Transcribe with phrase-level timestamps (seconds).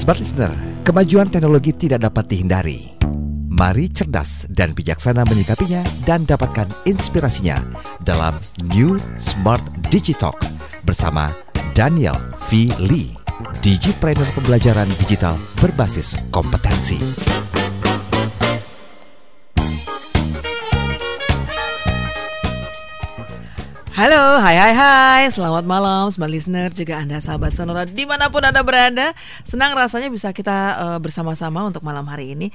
[0.00, 2.96] Smart Listener, kemajuan teknologi tidak dapat dihindari.
[3.52, 7.60] Mari cerdas dan bijaksana menyikapinya dan dapatkan inspirasinya
[8.00, 8.32] dalam
[8.72, 9.60] New Smart
[9.92, 10.32] Digital
[10.88, 11.28] bersama
[11.76, 12.16] Daniel
[12.48, 12.72] V.
[12.80, 13.12] Lee,
[13.60, 16.96] Digipreneur Pembelajaran Digital Berbasis Kompetensi.
[24.00, 28.40] Halo, hai hai hai, selamat malam Smart Listener juga Anda sahabat Sonora di mana pun
[28.40, 29.12] Anda berada.
[29.44, 32.48] Senang rasanya bisa kita uh, bersama-sama untuk malam hari ini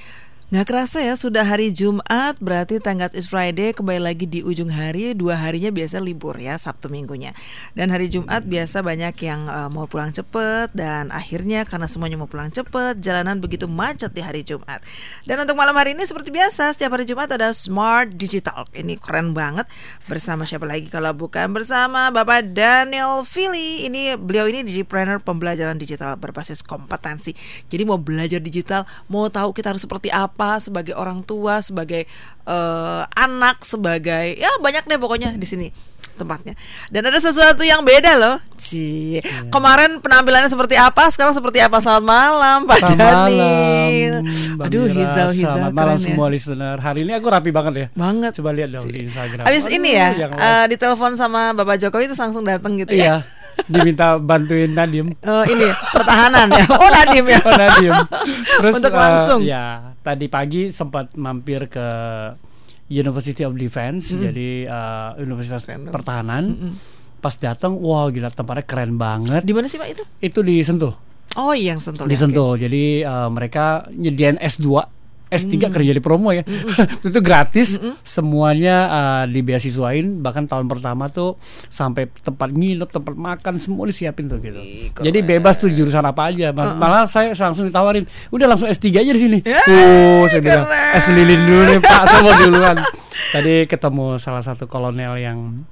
[0.56, 5.12] Nggak kerasa ya sudah hari Jumat berarti tanggal is Friday kembali lagi di ujung hari.
[5.12, 7.36] Dua harinya biasa libur ya Sabtu minggunya.
[7.76, 12.32] Dan hari Jumat biasa banyak yang uh, mau pulang cepet dan akhirnya karena semuanya mau
[12.32, 14.80] pulang cepet jalanan begitu macet di hari Jumat.
[15.28, 18.64] Dan untuk malam hari ini seperti biasa setiap hari Jumat ada Smart Digital.
[18.72, 19.68] Ini keren banget.
[20.08, 26.16] Bersama siapa lagi kalau bukan bersama Bapak Daniel Philly ini beliau ini digipreneur pembelajaran digital
[26.16, 27.36] berbasis kompetensi.
[27.68, 32.06] Jadi mau belajar digital mau tahu kita harus seperti apa apa sebagai orang tua, sebagai
[32.46, 35.68] uh, anak, sebagai ya banyak deh pokoknya di sini
[36.16, 36.56] tempatnya.
[36.88, 38.38] Dan ada sesuatu yang beda loh.
[38.56, 39.20] Ci.
[39.20, 39.52] Yeah.
[39.52, 41.82] Kemarin penampilannya seperti apa, sekarang seperti apa?
[41.84, 44.16] Selamat malam Pak Selamat Daniel.
[44.24, 46.04] Malam, Aduh, hijau hijau Selamat malam ya.
[46.08, 46.78] semua listener.
[46.80, 47.88] Hari ini aku rapi banget ya.
[47.98, 48.32] Banget.
[48.40, 49.44] Coba lihat dong di Instagram.
[49.44, 53.20] Habis ini ya, uh, ditelepon sama Bapak Jokowi itu langsung datang gitu ya.
[53.20, 53.44] Iya.
[53.68, 55.14] Diminta bantuin Nadim.
[55.24, 56.66] Uh, ini pertahanan ya.
[56.70, 57.40] Oh Nadim ya.
[57.42, 57.94] Oh Nadim.
[58.62, 59.42] Terus untuk langsung.
[59.42, 59.66] Uh, ya
[60.06, 61.88] tadi pagi sempat mampir ke
[62.86, 64.22] University of Defense, mm.
[64.22, 65.90] jadi uh, Universitas Random.
[65.90, 66.44] Pertahanan.
[66.54, 66.74] Mm -mm.
[67.18, 69.42] Pas datang, wow gila tempatnya keren banget.
[69.42, 70.04] Di mana sih pak itu?
[70.22, 70.94] Itu di Sentul.
[71.34, 72.06] Oh iya yang Sentul.
[72.06, 72.54] Di ya, Sentul.
[72.54, 72.70] Okay.
[72.70, 74.86] Jadi uh, mereka nyediain S2
[75.30, 75.74] S3 hmm.
[75.74, 76.46] kerja di promo ya.
[76.46, 77.08] Hmm.
[77.10, 78.02] itu gratis, hmm.
[78.06, 81.36] semuanya uh, dibeasiswain bahkan tahun pertama tuh
[81.68, 84.58] sampai tempat nginep, tempat makan semua disiapin tuh gitu.
[84.62, 86.54] Ih, Jadi bebas tuh jurusan apa aja.
[86.54, 86.80] Mas, uh -uh.
[86.80, 91.10] Malah saya langsung ditawarin, "Udah langsung S3 aja di sini." Yeah, uh, saya bilang, "Es
[91.10, 92.78] lilin dulu nih, Pak, saya mau duluan."
[93.34, 95.66] Tadi ketemu salah satu kolonel yang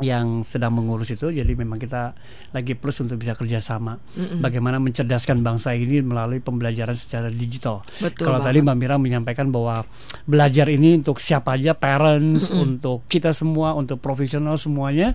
[0.00, 1.30] yang sedang mengurus itu.
[1.30, 2.12] Jadi memang kita
[2.52, 4.00] lagi plus untuk bisa kerjasama.
[4.00, 4.40] Mm-hmm.
[4.42, 7.84] bagaimana mencerdaskan bangsa ini melalui pembelajaran secara digital.
[8.16, 9.86] Kalau tadi Mbak Mira menyampaikan bahwa
[10.26, 12.64] belajar ini untuk siapa aja parents mm-hmm.
[12.64, 15.14] untuk kita semua untuk profesional semuanya.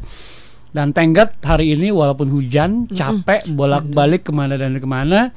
[0.76, 5.32] Dan tenggat hari ini walaupun hujan capek bolak-balik ke mana dan ke mana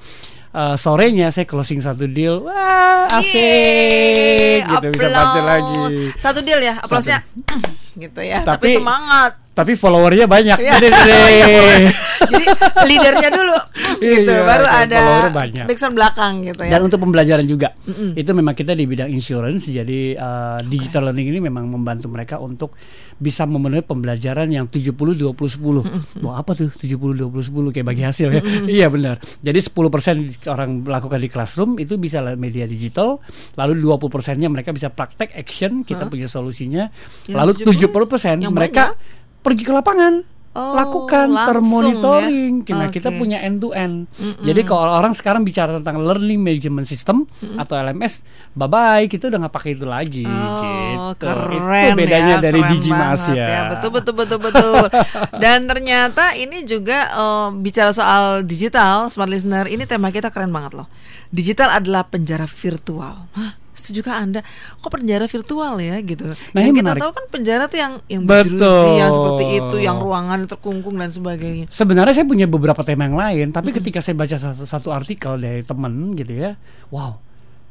[0.59, 2.43] uh, sorenya saya closing satu deal.
[2.43, 4.67] Wah asik.
[4.67, 5.83] Gitu bisa party lagi.
[6.19, 7.23] Satu deal ya aplausnya
[8.03, 8.43] gitu ya.
[8.43, 10.79] Tapi, tapi semangat tapi followernya banyak ya.
[10.79, 10.87] jadi,
[12.31, 12.47] jadi
[12.87, 13.57] leadernya dulu
[13.99, 15.01] gitu iya, baru ada
[15.35, 15.67] banyak.
[15.67, 18.11] background belakang gitu ya dan untuk pembelajaran juga mm -mm.
[18.15, 22.79] itu memang kita di bidang insurance jadi uh, digital learning ini memang membantu mereka untuk
[23.19, 26.23] bisa memenuhi pembelajaran yang 70 20 10 mm -mm.
[26.23, 28.67] Wah, apa tuh 70 20 10 kayak bagi hasil ya mm -mm.
[28.71, 33.19] iya benar jadi 10% orang melakukan di classroom itu bisa media digital
[33.59, 36.11] lalu 20 persennya mereka bisa praktek action kita huh?
[36.15, 36.87] punya solusinya
[37.27, 39.19] yang lalu 70 persen mereka banyak?
[39.49, 42.67] Pergi ke lapangan Oh, lakukan termonitoring.
[42.67, 42.75] Ya?
[42.75, 42.99] Nah, okay.
[42.99, 44.11] kita punya end to end.
[44.19, 44.45] Mm -mm.
[44.49, 47.63] Jadi kalau orang sekarang bicara tentang learning management system mm -mm.
[47.63, 48.27] atau LMS,
[48.59, 50.27] bye bye, kita udah nggak pakai itu lagi.
[50.27, 51.31] Oh, gitu.
[51.31, 53.47] keren itu bedanya ya, dari Digimas ya.
[53.47, 53.61] ya.
[53.71, 54.83] Betul betul betul betul.
[55.43, 59.71] Dan ternyata ini juga uh, bicara soal digital, smart listener.
[59.71, 60.91] Ini tema kita keren banget loh.
[61.31, 63.31] Digital adalah penjara virtual.
[63.31, 63.68] Hah?
[63.79, 64.41] Setujukah anda
[64.83, 67.03] kok penjara virtual ya gitu nah, yang kita menarik.
[67.07, 71.71] tahu kan penjara tuh yang yang berjeruji yang seperti itu yang ruangan terkungkung dan sebagainya
[71.71, 73.79] sebenarnya saya punya beberapa tema yang lain tapi -hmm.
[73.79, 76.59] ketika saya baca satu, satu artikel dari teman gitu ya
[76.91, 77.29] wow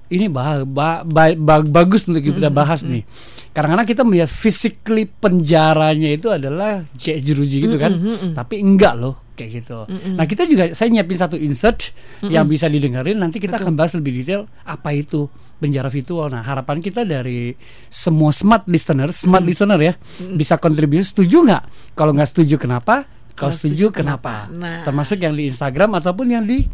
[0.07, 3.03] ini bah, bah, bah, bah, bagus untuk kita bahas nih.
[3.51, 7.91] Karena kita melihat physically penjaranya itu adalah jeruji gitu kan.
[8.31, 9.83] Tapi enggak loh kayak gitu.
[10.15, 11.91] Nah, kita juga saya nyiapin satu insert
[12.25, 13.65] yang bisa didengarin nanti kita Betul.
[13.69, 16.29] akan bahas lebih detail apa itu penjara virtual.
[16.29, 17.53] Nah, harapan kita dari
[17.89, 19.93] semua smart listener, smart listener ya,
[20.37, 21.63] bisa kontribusi setuju nggak?
[21.97, 23.05] Kalau nggak setuju kenapa?
[23.37, 24.49] Kalau setuju, setuju kenapa?
[24.49, 24.57] kenapa?
[24.57, 24.81] Nah.
[24.85, 26.65] Termasuk yang di Instagram ataupun yang di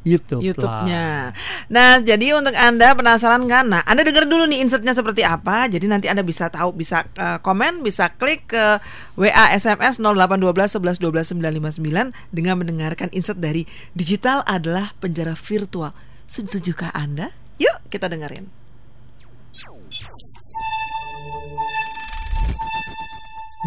[0.00, 1.36] YouTube YouTube-nya.
[1.68, 3.68] Nah, jadi untuk Anda penasaran kan?
[3.68, 5.68] Nah, Anda dengar dulu nih insertnya seperti apa.
[5.68, 8.80] Jadi nanti Anda bisa tahu, bisa uh, komen, bisa klik ke
[9.20, 11.36] WA SMS 0812 11 12
[11.76, 15.92] 959 dengan mendengarkan insert dari Digital adalah penjara virtual.
[16.24, 17.28] Setujukah Anda?
[17.60, 18.48] Yuk, kita dengerin.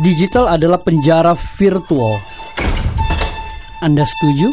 [0.02, 2.18] Digital adalah penjara virtual.
[3.86, 4.50] Anda setuju?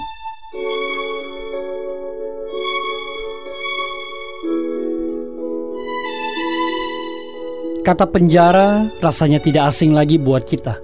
[7.81, 10.76] Kata penjara rasanya tidak asing lagi buat kita.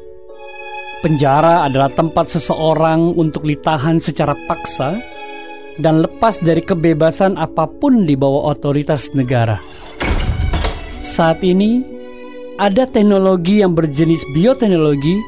[1.04, 4.96] Penjara adalah tempat seseorang untuk ditahan secara paksa
[5.76, 9.60] dan lepas dari kebebasan apa pun di bawah otoritas negara.
[11.04, 11.84] Saat ini,
[12.56, 15.20] ada teknologi yang berjenis bioteknologi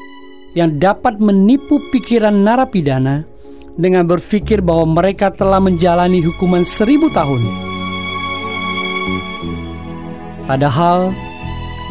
[0.57, 3.21] yang dapat menipu pikiran narapidana
[3.77, 7.39] dengan berpikir bahwa mereka telah menjalani hukuman seribu tahun.
[10.49, 11.13] Padahal,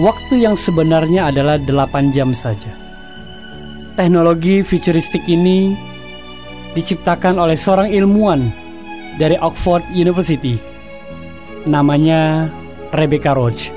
[0.03, 2.75] waktu yang sebenarnya adalah 8 jam saja.
[3.95, 5.79] Teknologi futuristik ini
[6.79, 8.55] diciptakan oleh seorang ilmuwan
[9.19, 10.55] dari Oxford University.
[11.67, 12.47] Namanya
[12.95, 13.75] Rebecca Roach.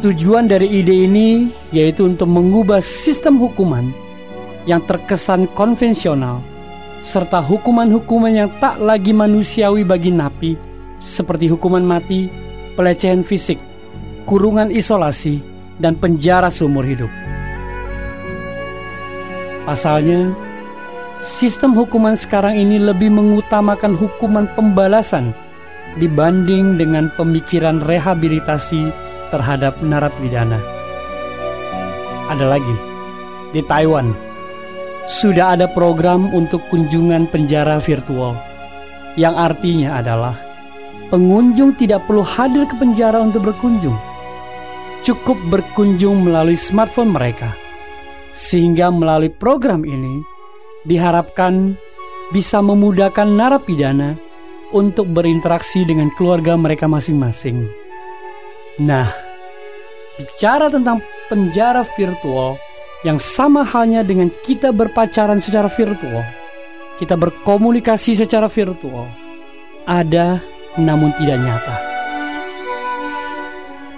[0.00, 3.92] Tujuan dari ide ini yaitu untuk mengubah sistem hukuman
[4.64, 6.40] yang terkesan konvensional
[7.04, 10.58] serta hukuman-hukuman yang tak lagi manusiawi bagi napi
[10.98, 12.26] seperti hukuman mati,
[12.74, 13.58] pelecehan fisik,
[14.26, 15.38] kurungan isolasi,
[15.78, 17.10] dan penjara seumur hidup.
[19.62, 20.34] Pasalnya,
[21.24, 25.34] sistem hukuman sekarang ini lebih mengutamakan hukuman pembalasan
[25.98, 28.90] dibanding dengan pemikiran rehabilitasi
[29.34, 30.62] terhadap narapidana.
[32.28, 32.76] Ada lagi,
[33.50, 34.14] di Taiwan
[35.08, 38.36] sudah ada program untuk kunjungan penjara virtual
[39.16, 40.36] yang artinya adalah
[41.08, 43.96] pengunjung tidak perlu hadir ke penjara untuk berkunjung.
[45.02, 47.56] Cukup berkunjung melalui smartphone mereka.
[48.36, 50.37] Sehingga melalui program ini
[50.88, 51.76] diharapkan
[52.32, 54.16] bisa memudahkan narapidana
[54.72, 57.68] untuk berinteraksi dengan keluarga mereka masing-masing.
[58.80, 59.12] Nah,
[60.16, 62.56] bicara tentang penjara virtual
[63.04, 66.24] yang sama halnya dengan kita berpacaran secara virtual,
[66.96, 69.06] kita berkomunikasi secara virtual,
[69.86, 70.40] ada
[70.80, 71.76] namun tidak nyata.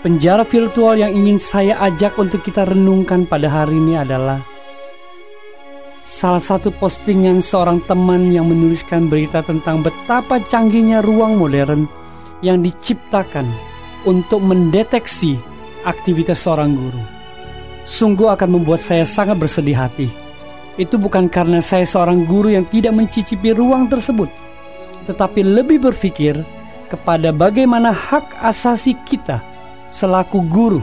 [0.01, 4.41] Penjara virtual yang ingin saya ajak untuk kita renungkan pada hari ini adalah
[6.00, 11.85] salah satu postingan seorang teman yang menuliskan berita tentang betapa canggihnya ruang modern
[12.41, 13.44] yang diciptakan
[14.08, 15.37] untuk mendeteksi
[15.85, 17.00] aktivitas seorang guru.
[17.85, 20.08] Sungguh akan membuat saya sangat bersedih hati.
[20.81, 24.32] Itu bukan karena saya seorang guru yang tidak mencicipi ruang tersebut,
[25.05, 26.41] tetapi lebih berpikir
[26.88, 29.44] kepada bagaimana hak asasi kita
[29.93, 30.81] selaku guru.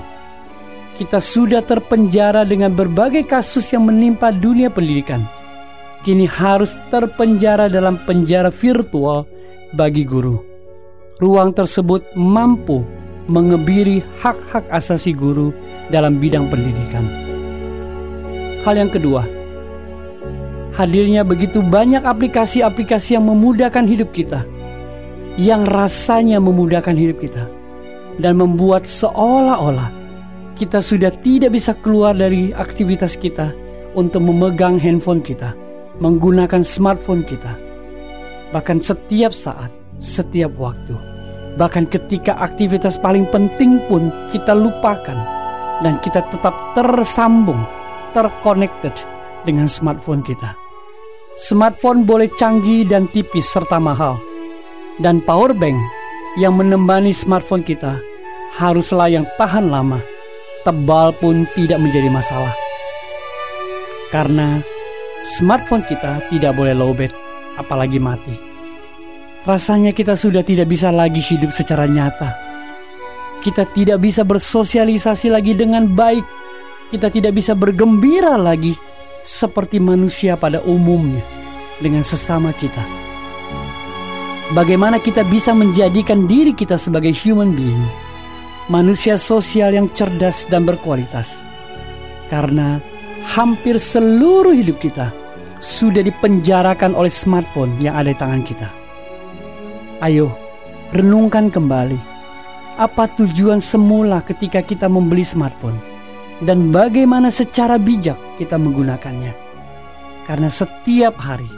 [0.97, 5.21] Kita sudah terpenjara dengan berbagai kasus yang menimpa dunia pendidikan.
[6.01, 9.29] Kini harus terpenjara dalam penjara virtual
[9.77, 10.41] bagi guru.
[11.21, 12.81] Ruang tersebut mampu
[13.29, 15.53] mengebiri hak-hak asasi guru
[15.93, 17.05] dalam bidang pendidikan.
[18.65, 19.21] Hal yang kedua,
[20.73, 24.49] hadirnya begitu banyak aplikasi-aplikasi yang memudahkan hidup kita
[25.37, 27.45] yang rasanya memudahkan hidup kita
[28.17, 30.06] dan membuat seolah-olah
[30.57, 33.53] kita sudah tidak bisa keluar dari aktivitas kita
[33.93, 35.53] untuk memegang handphone kita,
[36.01, 37.53] menggunakan smartphone kita.
[38.49, 39.69] Bahkan setiap saat,
[40.01, 40.97] setiap waktu,
[41.61, 45.21] bahkan ketika aktivitas paling penting pun kita lupakan
[45.85, 47.61] dan kita tetap tersambung,
[48.17, 48.93] terconnected
[49.45, 50.57] dengan smartphone kita.
[51.37, 54.17] Smartphone boleh canggih dan tipis serta mahal,
[54.97, 55.77] dan power bank
[56.41, 58.01] yang menemani smartphone kita
[58.57, 60.01] haruslah yang tahan lama,
[60.67, 62.51] tebal pun tidak menjadi masalah.
[64.11, 64.59] Karena
[65.23, 67.15] smartphone kita tidak boleh lowbat,
[67.55, 68.35] apalagi mati.
[69.47, 72.35] Rasanya kita sudah tidak bisa lagi hidup secara nyata.
[73.39, 76.27] Kita tidak bisa bersosialisasi lagi dengan baik.
[76.91, 78.75] Kita tidak bisa bergembira lagi
[79.23, 81.23] seperti manusia pada umumnya
[81.79, 83.07] dengan sesama kita
[84.55, 87.83] bagaimana kita bisa menjadikan diri kita sebagai human being,
[88.67, 91.43] manusia sosial yang cerdas dan berkualitas.
[92.27, 92.83] Karena
[93.23, 95.15] hampir seluruh hidup kita
[95.63, 98.69] sudah dipenjarakan oleh smartphone yang ada di tangan kita.
[100.03, 100.35] Ayo,
[100.93, 101.97] renungkan kembali
[102.77, 105.81] apa tujuan semula ketika kita membeli smartphone
[106.45, 109.33] dan bagaimana secara bijak kita menggunakannya.
[110.27, 111.49] Karena setiap hari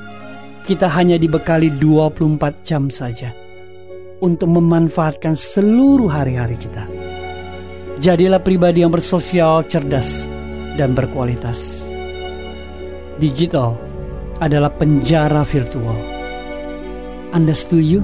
[0.64, 3.34] kita hanya dibekali 24 jam saja
[4.20, 6.84] untuk memanfaatkan seluruh hari-hari kita.
[8.00, 10.28] Jadilah pribadi yang bersosial, cerdas,
[10.80, 11.92] dan berkualitas.
[13.20, 13.76] Digital
[14.40, 16.00] adalah penjara virtual.
[17.36, 18.00] Anda setuju?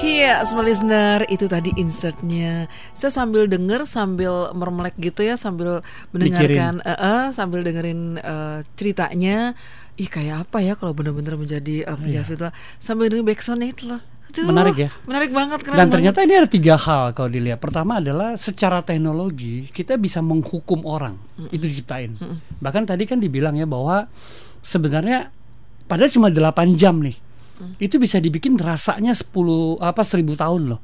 [0.00, 2.68] Iya, smart listener, itu tadi insertnya.
[2.96, 9.52] Saya sambil denger, sambil mermelek gitu ya, sambil mendengarkan, uh, uh, sambil dengerin uh, ceritanya.
[10.00, 12.28] Ih, kayak apa ya kalau benar-benar menjadi uh, penjara Iya.
[12.28, 12.52] virtual?
[12.80, 14.00] Sambil dengerin backsound itu loh.
[14.30, 14.88] Aduh, Menarik ya.
[15.04, 15.58] Menarik banget.
[15.60, 15.92] Keren Dan banget.
[15.92, 17.58] ternyata ini ada tiga hal kalau dilihat.
[17.58, 21.18] Pertama adalah secara teknologi kita bisa menghukum orang
[21.50, 22.14] itu diciptain.
[22.56, 24.06] Bahkan tadi kan dibilang ya bahwa
[24.60, 25.34] sebenarnya
[25.84, 27.18] padahal cuma 8 jam nih.
[27.76, 29.34] Itu bisa dibikin rasanya 10
[29.82, 30.80] apa 1000 tahun loh.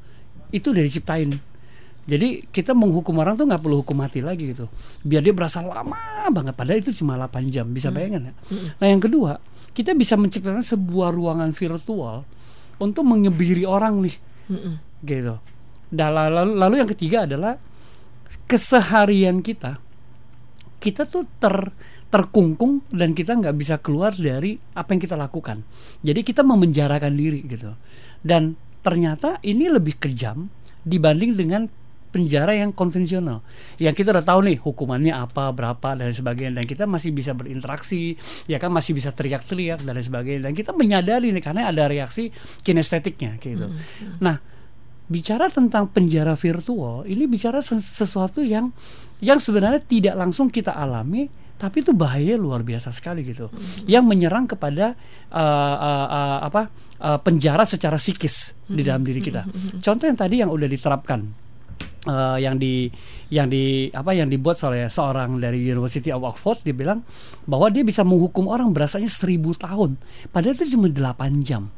[0.50, 1.38] Itu udah diciptain.
[2.06, 4.70] Jadi kita menghukum orang tuh nggak perlu hukum mati lagi gitu.
[5.02, 7.66] Biar dia berasa lama banget padahal itu cuma 8 jam.
[7.66, 8.34] Bisa bayangkan ya.
[8.78, 9.42] Nah, yang kedua,
[9.74, 12.22] kita bisa menciptakan sebuah ruangan virtual
[12.78, 14.16] untuk mengebiri orang nih
[15.02, 15.34] gitu.
[15.90, 17.58] Dan lalu, lalu yang ketiga adalah
[18.46, 19.78] keseharian kita,
[20.78, 21.74] kita tuh ter
[22.06, 25.66] terkungkung dan kita nggak bisa keluar dari apa yang kita lakukan.
[26.06, 27.74] Jadi kita memenjarakan diri gitu.
[28.22, 28.54] Dan
[28.86, 30.46] ternyata ini lebih kejam
[30.86, 31.66] dibanding dengan
[32.16, 33.44] penjara yang konvensional.
[33.76, 36.64] Yang kita udah tahu nih hukumannya apa, berapa dan sebagainya.
[36.64, 38.16] Dan kita masih bisa berinteraksi,
[38.48, 38.72] ya kan?
[38.72, 40.48] Masih bisa teriak-teriak dan sebagainya.
[40.48, 42.32] Dan kita menyadari nih karena ada reaksi
[42.64, 43.68] kinestetiknya gitu.
[44.24, 44.40] Nah,
[45.06, 48.74] bicara tentang penjara virtual ini bicara ses- sesuatu yang
[49.22, 53.48] yang sebenarnya tidak langsung kita alami tapi itu bahaya luar biasa sekali gitu.
[53.88, 54.92] Yang menyerang kepada
[55.32, 56.68] uh, uh, uh, apa
[57.00, 59.48] uh, penjara secara psikis di dalam diri kita.
[59.80, 61.45] Contoh yang tadi yang udah diterapkan
[62.06, 62.88] uh, yang di
[63.28, 67.02] yang di apa yang dibuat oleh seorang dari University of Oxford dia bilang
[67.44, 69.98] bahwa dia bisa menghukum orang berasanya seribu tahun.
[70.30, 71.68] Padahal itu cuma 8 jam.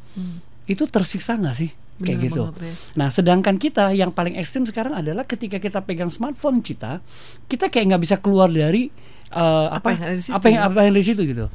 [0.69, 1.71] Itu tersiksa nggak sih?
[1.99, 2.43] Kayak Bener gitu.
[2.47, 2.75] ya.
[2.95, 7.03] nah sedangkan kita yang paling ekstrim sekarang adalah ketika kita pegang smartphone kita
[7.51, 8.87] kita kayak nggak bisa keluar dari
[9.35, 10.69] uh, Apa apa yang ada di situ apa yang ya?
[10.71, 11.47] apa yang di situ gitu.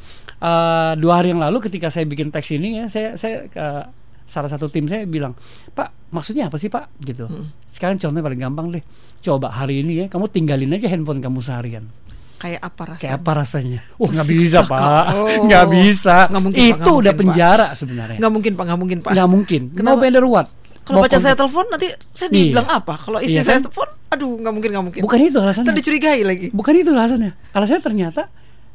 [0.44, 3.88] Uh, dua hari yang lalu ketika saya bikin teks ini ya saya saya uh,
[4.24, 5.36] salah satu tim saya bilang
[5.70, 7.52] Pak maksudnya apa sih Pak gitu Hmm.
[7.66, 8.84] sekarang contohnya paling gampang deh
[9.20, 11.88] coba hari ini ya kamu tinggalin aja handphone kamu seharian
[12.36, 13.00] Kayak apa rasanya?
[13.00, 14.60] kayak apa rasanya oh nggak bisa.
[14.66, 15.44] Pak Oh.
[15.44, 17.20] nggak bisa Nggak mungkin, Pak, itu nggak udah mungkin, Pak.
[17.24, 19.12] penjara sebenarnya Nggak mungkin pak, nggak mungkin pak.
[19.12, 20.00] nggak mungkin no Kenapa?
[20.02, 20.48] matter what
[20.84, 22.36] Kalau pacar saya telepon nanti saya Iya.
[22.38, 22.94] dibilang apa?
[22.98, 23.64] Kalau istri Iya saya kan?
[23.66, 25.02] telepon, aduh nggak mungkin nggak mungkin.
[25.02, 26.48] bukan itu alasannya Ntar dicurigai lagi.
[26.50, 27.32] Bukan itu alasannya.
[27.50, 28.22] Alasannya ternyata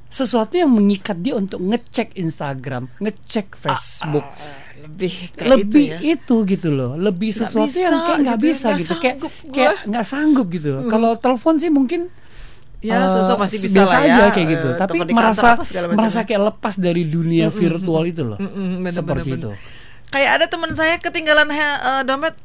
[0.09, 4.25] sesuatu yang mengikat dia untuk ngecek Instagram, ngecek Facebook.
[4.25, 5.99] Ah, lebih kayak lebih itu ya.
[6.17, 9.17] itu gitu loh, lebih sesuatu bisa yang kayak nggak gitu ya, bisa nggak gitu, kayak.
[9.19, 9.53] Hmm.
[9.53, 10.71] kayak nggak sanggup gitu.
[10.89, 12.09] Kalau telepon sih mungkin
[12.79, 14.69] Ya, eh, sosok masih bisa biasa lah ya, aja kayak gitu.
[14.71, 15.59] eh, Tapi merasa
[15.91, 16.27] merasa ya.
[16.31, 19.51] kayak lepas dari dunia virtual itu loh, Mm-mm, bener, seperti bener, itu.
[19.51, 20.11] bener.
[20.15, 22.39] Kayak ada teman saya ketinggalan eh, dompet.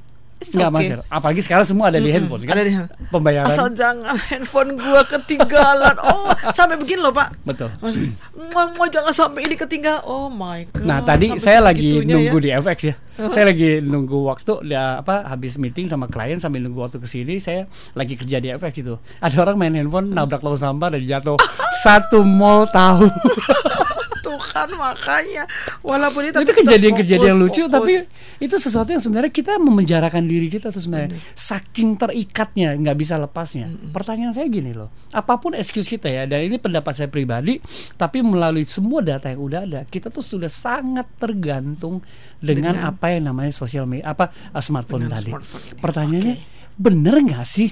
[0.51, 0.77] Nggak okay.
[0.83, 0.99] masker.
[1.07, 2.53] Apalagi sekarang semua ada di handphone kan.
[2.57, 2.99] Ada di handphone.
[3.07, 3.47] Pembayaran.
[3.47, 5.95] Asal jangan handphone gua ketinggalan.
[6.03, 7.47] Oh, sampai begini loh, Pak.
[7.47, 7.71] Betul.
[8.51, 10.03] Mau, mau jangan sampai ini ketinggalan.
[10.03, 10.83] Oh my god.
[10.83, 12.43] Nah tadi sampai saya lagi segitunya nunggu ya.
[12.43, 12.95] di FX ya.
[13.29, 17.37] Saya lagi nunggu waktu dia apa habis meeting sama klien sambil nunggu waktu ke sini
[17.37, 18.97] saya lagi kerja di FX gitu.
[19.21, 21.37] Ada orang main handphone nabrak lubang sampah dan jatuh.
[21.85, 23.07] Satu mall tahu.
[24.33, 25.45] Tuh kan makanya.
[25.85, 27.73] Walaupun itu tapi kejadian-kejadian lucu fokus.
[27.73, 27.93] tapi
[28.41, 31.21] itu sesuatu yang sebenarnya kita memenjarakan diri kita tuh sebenarnya.
[31.37, 33.69] Saking terikatnya nggak bisa lepasnya.
[33.93, 37.61] Pertanyaan saya gini loh apa pun excuse kita ya dan ini pendapat saya pribadi
[37.93, 42.01] tapi melalui semua data yang udah ada kita tuh sudah sangat tergantung
[42.41, 45.29] dengan, Dengan- apa yang namanya sosial media apa uh, smartphone tadi.
[45.29, 46.35] smartphone pertanyaannya
[46.73, 47.69] bener nggak sih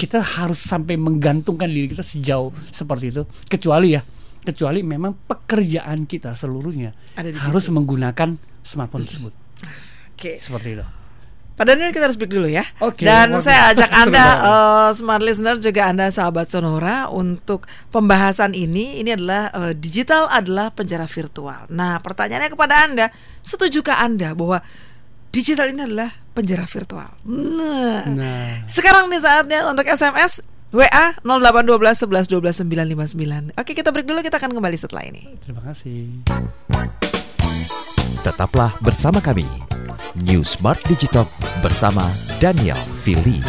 [0.00, 3.22] kita harus sampai menggantungkan diri kita sejauh seperti itu?
[3.44, 4.00] Kecuali ya
[4.48, 9.32] kecuali memang pekerjaan kita seluruhnya harus menggunakan smartphone tersebut
[10.12, 10.40] Oke.
[10.40, 10.86] seperti itu
[11.52, 12.62] Pak Daniel kita harus break dulu ya.
[12.78, 13.42] Oke, Dan waduh.
[13.42, 19.02] saya ajak Anda eh, smart listener juga Anda sahabat Sonora untuk pembahasan ini.
[19.02, 21.66] Ini adalah eh, digital adalah penjara virtual.
[21.74, 23.10] Nah, pertanyaannya kepada Anda,
[23.42, 24.62] setujukah Anda bahwa
[25.34, 27.10] digital ini adalah penjara virtual?
[27.26, 28.62] Nah, Nah.
[28.70, 30.38] sekarang nih saatnya untuk SMS
[30.68, 33.56] WA 0812 11 12 959.
[33.56, 35.24] Oke, kita break dulu kita akan kembali setelah ini.
[35.40, 36.20] terima kasih
[38.20, 39.48] Tetaplah bersama kami.
[40.28, 41.30] New Smart Digitalk
[41.64, 42.04] bersama
[42.36, 43.40] Daniel Fili.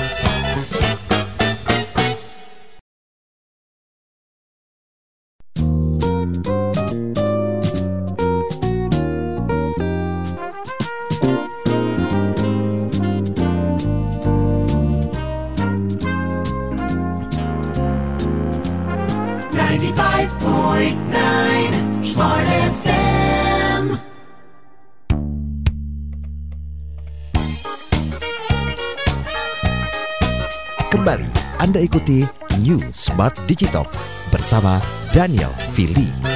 [31.80, 32.28] Anda ikuti
[32.60, 33.88] New Smart Digitalk
[34.36, 34.84] bersama
[35.16, 36.29] Daniel Fili.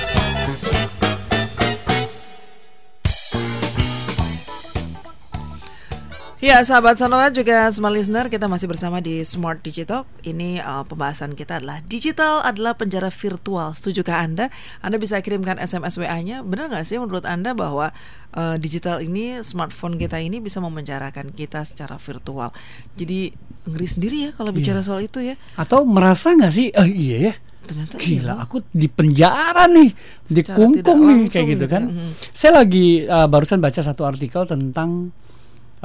[6.43, 10.03] Ya, sahabat Sonora juga smart listener, kita masih bersama di Smart Digital.
[10.27, 13.71] Ini uh, pembahasan kita adalah digital adalah penjara virtual.
[13.71, 14.51] Setujukah Anda?
[14.83, 16.43] Anda bisa kirimkan SMS WA-nya.
[16.43, 17.95] Benar nggak sih menurut Anda bahwa
[18.35, 22.51] uh, digital ini, smartphone kita ini bisa memenjarakan kita secara virtual?
[22.99, 23.31] Jadi
[23.63, 24.87] ngeri sendiri ya kalau bicara Iya.
[24.91, 25.39] soal itu ya.
[25.55, 26.75] Atau merasa nggak sih?
[26.75, 27.33] Oh iya ya.
[27.63, 28.43] Ternyata Gila, iya.
[28.43, 29.95] aku di penjara nih,
[30.27, 31.83] dikungkung tidak nih kayak gitu gitu kan.
[31.87, 31.95] ya.
[31.95, 32.11] Mhm.
[32.35, 35.15] Saya lagi uh, barusan baca satu artikel tentang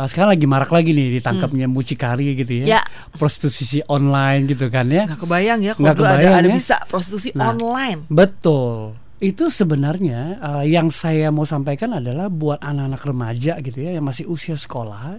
[0.07, 2.65] sekarang lagi marak lagi nih ditangkapnya mucikari gitu ya.
[2.65, 2.73] Hmm.
[2.79, 2.81] Ya.
[3.19, 5.11] Prostitusi online gitu kan ya.
[5.11, 6.55] Nggak kebayang ya kalau ada kebayang ada ya.
[6.55, 7.51] bisa prostitusi Nah.
[7.51, 8.07] online.
[8.07, 8.95] Betul.
[9.19, 14.31] Itu sebenarnya uh, yang saya mau sampaikan adalah buat anak-anak remaja gitu ya yang masih
[14.31, 15.19] usia sekolah,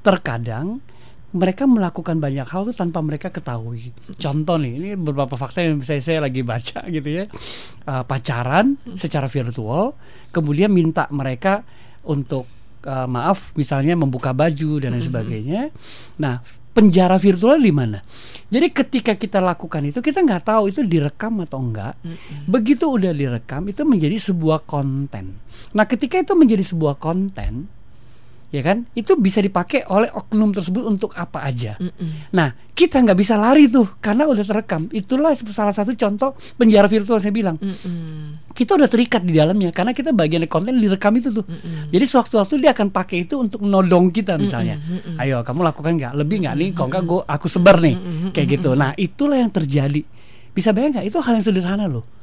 [0.00, 0.80] terkadang
[1.36, 3.92] mereka melakukan banyak hal tuh tanpa mereka ketahui.
[4.16, 7.28] Contoh nih, ini beberapa fakta yang saya saya lagi baca gitu ya.
[7.84, 9.92] Uh, pacaran secara virtual,
[10.32, 11.60] kemudian minta mereka
[12.08, 12.48] untuk
[12.86, 15.74] uh, maaf misalnya membuka baju dan lain sebagainya.
[16.22, 16.40] Nah,
[16.70, 17.98] penjara virtual di mana?
[18.46, 21.98] Jadi ketika kita lakukan itu kita nggak tahu itu direkam atau enggak.
[22.46, 25.34] Begitu udah direkam itu menjadi sebuah konten.
[25.74, 27.66] Nah, ketika itu menjadi sebuah konten,
[28.54, 28.86] ya kan?
[28.94, 31.74] Itu bisa dipakai oleh oknum tersebut untuk apa aja.
[31.76, 32.30] Mm-mm.
[32.30, 34.86] Nah, kita nggak bisa lari tuh karena udah terekam.
[34.94, 37.58] Itulah salah satu contoh penjara virtual saya bilang.
[37.58, 38.54] Mm-mm.
[38.56, 41.44] Kita udah terikat di dalamnya karena kita bagian dari konten direkam itu tuh.
[41.44, 41.90] Mm-mm.
[41.90, 44.78] Jadi sewaktu-waktu dia akan pakai itu untuk nodong kita misalnya.
[44.78, 45.20] Mm-mm.
[45.20, 46.12] Ayo kamu lakukan nggak?
[46.16, 46.70] Lebih nggak nih?
[46.72, 47.96] Kalau nggak gue aku sebar nih.
[48.32, 48.70] Kayak gitu.
[48.78, 50.00] Nah itulah yang terjadi.
[50.56, 51.06] Bisa bayang nggak?
[51.12, 52.15] Itu hal yang sederhana loh.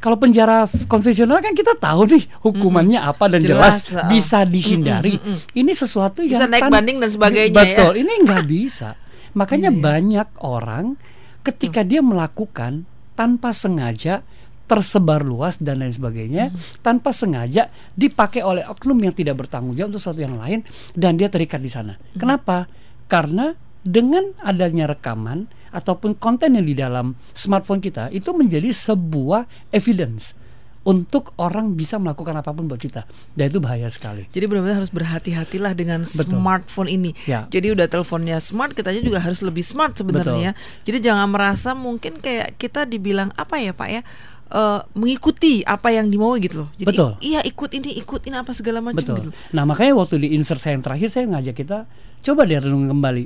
[0.00, 4.08] Kalau penjara konvensional kan kita tahu nih hukumannya apa dan jelas, Jelas, uh.
[4.08, 5.20] bisa dihindari.
[5.52, 7.56] Ini sesuatu Bisa yang naik tan- banding dan sebagainya ya.
[7.60, 7.92] Betul.
[8.00, 8.96] Ini nggak bisa.
[9.38, 9.78] Makanya iya.
[9.78, 10.96] banyak orang
[11.44, 14.24] ketika dia melakukan tanpa sengaja
[14.64, 20.00] tersebar luas dan lain sebagainya tanpa sengaja dipakai oleh oknum yang tidak bertanggung jawab untuk
[20.00, 20.62] sesuatu yang lain
[20.94, 21.98] dan dia terikat di sana.
[22.14, 22.70] Kenapa?
[23.10, 23.50] Karena
[23.82, 30.34] dengan adanya rekaman ataupun konten yang di dalam smartphone kita itu menjadi sebuah evidence
[30.80, 33.04] untuk orang bisa melakukan apa pun buat kita
[33.36, 34.24] dan itu bahaya sekali.
[34.32, 36.40] Jadi benar-benar harus berhati-hatilah dengan Betul.
[36.40, 37.12] smartphone ini.
[37.28, 37.44] Ya.
[37.52, 40.56] Jadi udah teleponnya smart, kita juga harus lebih smart sebenarnya.
[40.88, 44.00] Jadi jangan merasa mungkin kayak kita dibilang apa ya Pak ya,
[44.48, 46.70] eh, mengikuti apa yang dimaui gitu loh.
[46.80, 47.10] Jadi Betul.
[47.20, 49.16] iya ikut ini, ikut ini apa segala macam Betul.
[49.20, 49.30] gitu.
[49.52, 51.84] Nah makanya waktu di insert saya yang terakhir saya ngajak kita
[52.24, 53.24] coba deh renung kembali,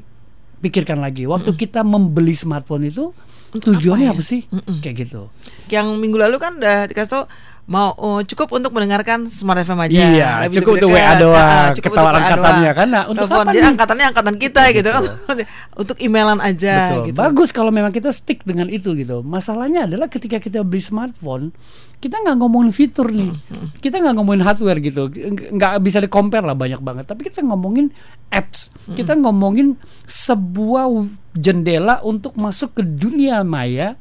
[0.60, 1.24] pikirkan lagi.
[1.24, 3.10] Waktu kita membeli smartphone itu
[3.54, 4.30] Untuk tujuannya apa apa, ya?
[4.34, 4.40] sih?
[4.50, 4.78] Mm-mm.
[4.82, 5.22] Kayak gitu.
[5.70, 7.24] Yang minggu lalu kan udah dikasih tau
[7.64, 9.96] mau oh, cukup untuk mendengarkan Smart FM aja.
[9.96, 10.90] Iya, Lebih cukup untuk.
[10.92, 12.88] WA doang, Ah, cukup untuk WA angkatannya kan.
[12.92, 13.64] Nah, untuk Telepon, apa nih?
[13.72, 15.02] angkatannya angkatan kita gitu kan.
[15.80, 17.04] untuk emailan aja Betul.
[17.08, 17.18] gitu.
[17.24, 19.24] Bagus kalau memang kita stick dengan itu gitu.
[19.24, 21.56] Masalahnya adalah ketika kita beli smartphone,
[22.04, 23.32] kita nggak ngomongin fitur nih,
[23.80, 25.08] kita nggak ngomongin hardware gitu,
[25.56, 27.08] Nggak- bisa di compare lah banyak banget.
[27.08, 27.88] Tapi kita ngomongin
[28.28, 30.84] apps, kita ngomongin sebuah
[31.32, 33.96] jendela untuk masuk ke dunia maya.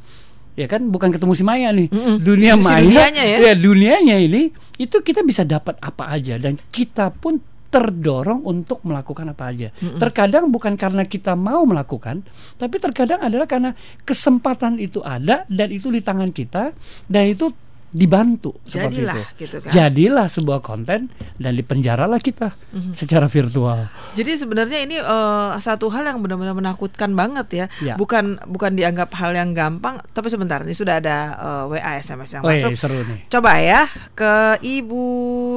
[0.53, 1.89] Ya kan, bukan ketemu si Maya nih,
[2.21, 3.53] dunia si maya, dunianya ya.
[3.57, 6.37] dunianya ini itu kita bisa dapat apa aja.
[6.37, 7.41] Dan kita pun
[7.73, 9.73] terdorong untuk melakukan apa aja.
[9.73, 12.21] Terkadang bukan karena kita mau melakukan,
[12.61, 13.73] tapi terkadang adalah karena
[14.05, 16.69] kesempatan itu ada dan itu di tangan kita
[17.09, 17.49] dan itu
[17.93, 19.39] dibantu seperti Jadilah, itu.
[19.39, 19.69] gitu kan.
[19.71, 22.91] Jadilah sebuah konten dan dipenjaralah kita Mhm.
[22.91, 23.85] secara virtual.
[24.11, 27.65] Jadi sebenarnya ini eh, satu hal yang benar-benar menakutkan banget ya.
[27.79, 27.93] Ya.
[27.95, 32.43] Bukan bukan dianggap hal yang gampang, tapi sebentar ini sudah ada eh, WA SMS yang
[32.43, 32.73] Wih, masuk.
[32.73, 33.29] seru nih.
[33.29, 35.03] Coba ya ke Ibu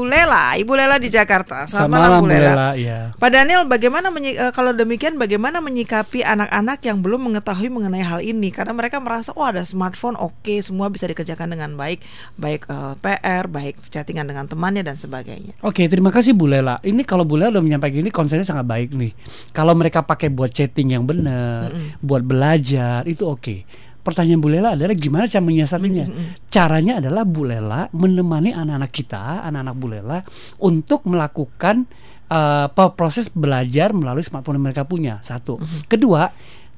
[0.05, 1.65] Lela, Ibu Lela di Jakarta.
[1.65, 2.45] Selamat, Selamat malam, malam, Bu Lela.
[2.47, 2.99] Lela, ya.
[3.17, 8.21] Pak Daniel, bagaimana menyi- eh, kalau demikian bagaimana menyikapi anak-anak yang belum mengetahui mengenai hal
[8.21, 12.95] ini karena mereka merasa oh ada smartphone oke semua bisa dikerjakan dengan baik, baik eh,
[12.99, 15.55] PR, baik chattingan dengan temannya dan sebagainya.
[15.63, 16.83] Oke, terima kasih Bu Lela.
[16.83, 19.15] Ini kalau Bu Lela udah menyampaikan ini konsennya sangat baik nih.
[19.55, 21.71] Kalau mereka pakai buat chatting yang benar,
[22.03, 23.63] buat belajar, itu oke.
[24.07, 26.07] Pertanyaan Bu Lela adalah gimana cara menyiasatinya?
[26.47, 30.19] Caranya adalah Bu Lela menemani anak-anak kita, anak-anak Bu Lela
[30.63, 31.91] untuk melakukan
[32.27, 35.19] apa, proses belajar melalui smartphone yang mereka punya.
[35.27, 35.59] Satu.
[35.91, 36.31] Kedua,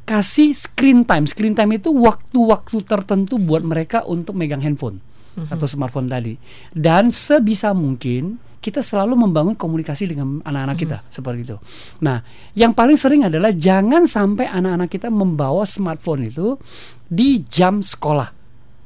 [0.08, 1.28] kasih screen time.
[1.28, 5.04] Screen time itu waktu-waktu tertentu buat mereka untuk megang handphone
[5.48, 6.34] atau smartphone tadi.
[6.72, 11.56] Dan sebisa mungkin kita selalu membangun komunikasi dengan anak-anak kita seperti itu.
[12.02, 12.18] Nah,
[12.58, 16.58] yang paling sering adalah jangan sampai anak-anak kita membawa smartphone itu
[17.06, 18.34] di jam sekolah.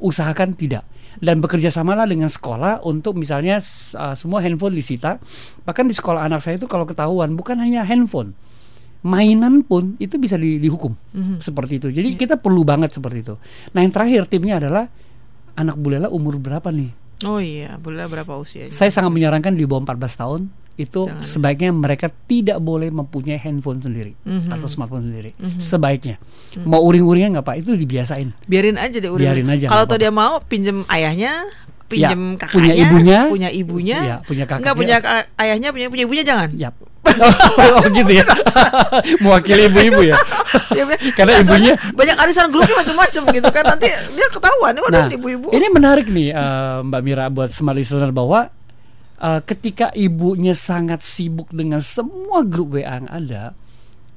[0.03, 0.85] Usahakan tidak.
[1.23, 3.63] Dan bekerja samalah dengan sekolah untuk misalnya
[3.97, 5.23] uh, semua handphone disita.
[5.63, 8.35] Bahkan di sekolah anak saya itu kalau ketahuan bukan hanya handphone,
[9.07, 10.95] mainan pun itu bisa di- dihukum
[11.39, 11.89] seperti itu.
[11.95, 13.35] Jadi kita perlu banget seperti itu.
[13.71, 14.91] Nah, yang terakhir tipnya adalah
[15.55, 16.91] anak Bu Lela umur berapa nih?
[17.23, 18.67] Oh iya, boleh berapa usianya?
[18.67, 20.41] Saya sangat menyarankan di bawah 14 tahun
[20.73, 21.23] itu Jangan.
[21.23, 24.51] sebaiknya mereka tidak boleh mempunyai handphone sendiri Mhm.
[24.51, 25.31] atau smartphone sendiri.
[25.55, 26.17] Sebaiknya
[26.61, 28.33] mau uring-uringnya nggak pak itu dibiasain.
[28.43, 29.23] biarin aja deh udah.
[29.23, 31.33] Biarin aja, Kalau nggak tuh dia mau pinjem ayahnya,
[31.87, 33.21] pinjem Ya, kakaknya, punya ibunya.
[33.29, 34.59] punya ibunya, Iya, punya kakaknya.
[34.65, 34.97] Enggak punya
[35.39, 36.49] ayahnya, punya punya ibunya jangan.
[36.57, 36.75] Yap.
[37.03, 38.25] Oh gitu ya.
[39.19, 40.17] Mewakili ibu-ibu ya.
[40.71, 44.89] Dia punya- Karena Nah, ibunya- banyak arisan grupnya macam-macam gitu kan nanti dia ketahuan ini
[44.89, 45.49] Nah, ibu-ibu.
[45.51, 48.49] ini menarik nih eh, Mbak Mira buat smart listener bahwa
[49.19, 53.53] eh, ketika ibunya sangat sibuk dengan semua grup WA yang ada,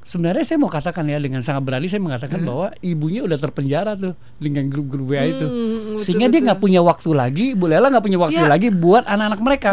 [0.06, 4.14] sebenarnya saya mau katakan ya dengan sangat berani saya mengatakan bahwa ibunya udah terpenjara tuh
[4.38, 6.46] dengan grup-grup WA itu, Hmm, betul, sehingga dia betul.
[6.46, 8.46] nggak punya waktu lagi, Bu Lela nggak punya waktu Ya.
[8.46, 9.70] lagi buat anak-anak mereka.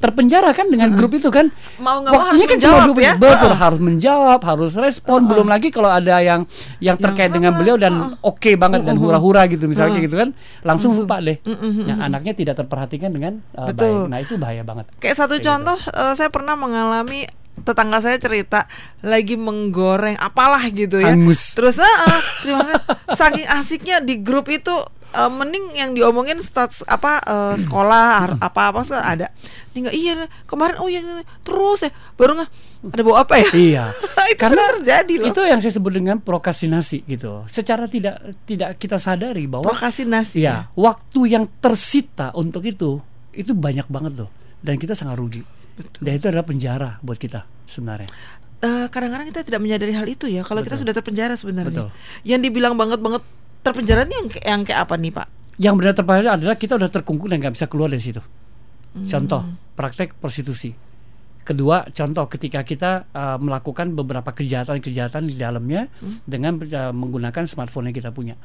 [0.00, 1.52] Terpenjara kan dengan grup itu kan.
[1.76, 3.12] Mau mau Waktunya harus kan cuma menjawab 20 ya.
[3.20, 3.60] betul Heeh.
[3.60, 6.48] harus menjawab, harus respon, belum lagi kalau ada yang
[6.80, 7.92] yang terkait dengan apa, beliau dan
[8.24, 10.28] oke banget dan hura-hura gitu misalnya kayak gitu kan
[10.64, 11.36] langsung lupa deh.
[11.44, 14.08] Mm, yang anaknya tidak terperhatikan dengan uh, Betul.
[14.08, 14.88] baik nah itu bahaya banget.
[14.96, 17.28] Kayak satu Kayak contoh eh, saya pernah mengalami
[17.62, 18.66] tetangga saya cerita
[19.06, 21.14] lagi menggoreng apalah gitu ya.
[21.14, 21.54] Hangus.
[21.54, 22.82] Terus eh, eh, terima kasih.
[23.14, 24.74] saking asiknya di grup itu
[25.14, 29.30] eh, mending yang diomongin stats apa eh, sekolah apa-apa sih ada.
[29.74, 30.12] Ini enggak iya
[30.50, 32.50] kemarin oh iya iya, terus ya baru nggak
[32.92, 33.48] ada bawa apa ya?
[33.56, 33.84] iya
[34.32, 35.28] itu sering terjadi loh.
[35.32, 40.44] itu yang saya sebut dengan prokrastinasi gitu secara tidak tidak kita sadari bahwa Prokrastinasi.
[40.44, 43.00] ya waktu yang tersita untuk itu
[43.32, 45.40] itu banyak banget loh dan kita sangat rugi
[46.00, 48.10] dan itu adalah penjara buat kita sebenarnya
[48.64, 50.88] Eh, kadang-kadang kita tidak menyadari hal itu ya kalau kita Betul.
[50.88, 51.84] sudah terpenjara sebenarnya.
[51.84, 51.88] Betul.
[52.24, 53.20] Yang dibilang banget banget
[53.60, 55.28] terpenjara ini yang yang kayak apa nih Pak?
[55.60, 58.24] yang benar terpenjara adalah kita udah terkungkung dan nggak bisa keluar dari situ.
[58.24, 59.04] Hmm.
[59.04, 59.44] Contoh
[59.76, 60.72] praktek prostitusi.
[61.44, 66.24] Kedua, contoh ketika kita uh, melakukan beberapa kejahatan-kejahatan di dalamnya Hmm.
[66.24, 68.40] dengan uh, menggunakan smartphone yang kita punya.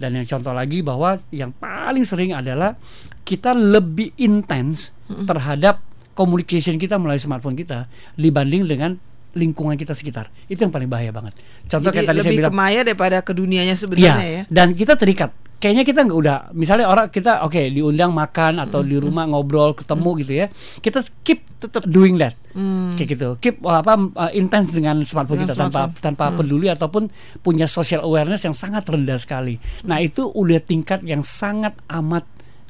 [0.00, 2.72] Dan yang contoh lagi bahwa yang paling sering adalah
[3.20, 5.28] kita lebih intens Hmm.
[5.28, 5.84] terhadap
[6.18, 7.86] communication kita melalui smartphone kita
[8.18, 8.98] dibanding dengan
[9.38, 10.26] lingkungan kita sekitar.
[10.50, 11.38] Itu yang paling bahaya banget.
[11.70, 14.26] Contoh Jadi kayak tadi saya lebih bilang ke maya daripada ke dunianya sebenarnya ya.
[14.26, 15.30] Iya, dan kita terikat.
[15.58, 20.10] Kayaknya kita nggak udah, misalnya orang kita oke diundang makan atau di rumah ngobrol ketemu
[20.22, 20.46] gitu ya,
[20.78, 21.82] kita keep Tetep.
[21.82, 22.94] doing that, Hmm.
[22.94, 26.04] kayak gitu, keep uh, apa uh, intens dengan smartphone Dengan kita tanpa smartphone.
[26.06, 27.10] tanpa peduli ataupun
[27.42, 29.58] punya social awareness yang sangat rendah sekali.
[29.82, 32.22] Nah itu udah tingkat yang sangat amat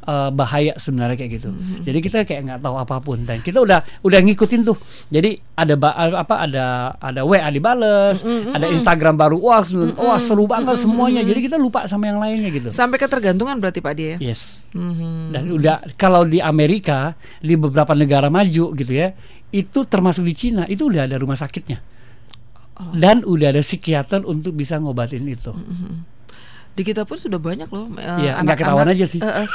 [0.08, 1.50] uh, bahaya sebenarnya kayak gitu.
[1.84, 4.80] Jadi kita kayak nggak tahu apa pun dan kita udah udah ngikutin tuh.
[5.12, 6.64] Jadi ada ba- apa ada
[6.96, 9.60] ada WA dibales, ada Instagram baru, wah
[9.94, 11.20] wah seru banget semuanya.
[11.20, 12.72] Jadi kita lupa sama yang lainnya gitu.
[12.72, 14.08] Sampai ketergantungan berarti Pak dia.
[14.16, 14.32] ya?
[14.32, 14.72] Yes.
[14.72, 15.30] Mhm.
[15.30, 19.12] Dan udah kalau di Amerika di beberapa negara maju gitu ya,
[19.52, 21.84] itu termasuk di Cina itu udah ada rumah sakitnya.
[22.94, 25.50] Dan udah ada psikiater untuk bisa ngobatin itu.
[26.78, 28.56] Di kita pun sudah banyak loh Iya, nggak anak-anak.
[28.56, 29.18] ketahuan aja sih.
[29.18, 29.48] Eh, eh.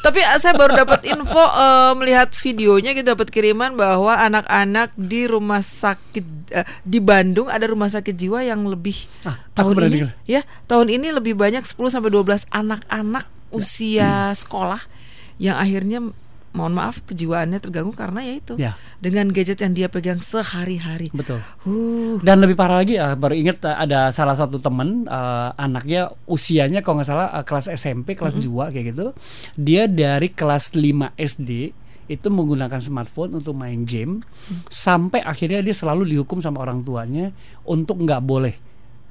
[0.00, 5.28] Tapi eh, saya baru dapat info eh, melihat videonya kita dapat kiriman bahwa anak-anak di
[5.28, 10.10] rumah sakit eh, di Bandung ada rumah sakit jiwa yang lebih Ah, tahun ini dengar.
[10.24, 13.52] ya tahun ini lebih banyak 10 sampai 12 anak-anak Ya.
[13.52, 14.78] usia sekolah
[15.36, 16.00] yang akhirnya
[16.50, 18.72] mohon maaf kejiwaannya terganggu karena ya itu Ya.
[18.98, 21.08] dengan gadget yang dia pegang sehari-hari.
[21.14, 21.38] Betul.
[21.62, 26.10] Uh, Dan lebih parah lagi, ah, baru inget ah, ada salah satu temen ah, anaknya
[26.26, 29.14] usianya kalau nggak salah ah, kelas SMP, kelas 2 kayak gitu.
[29.54, 31.50] Dia dari kelas 5 SD
[32.10, 34.26] itu menggunakan smartphone untuk main game
[34.66, 37.30] sampai akhirnya dia selalu dihukum sama orang tuanya
[37.62, 38.58] untuk nggak boleh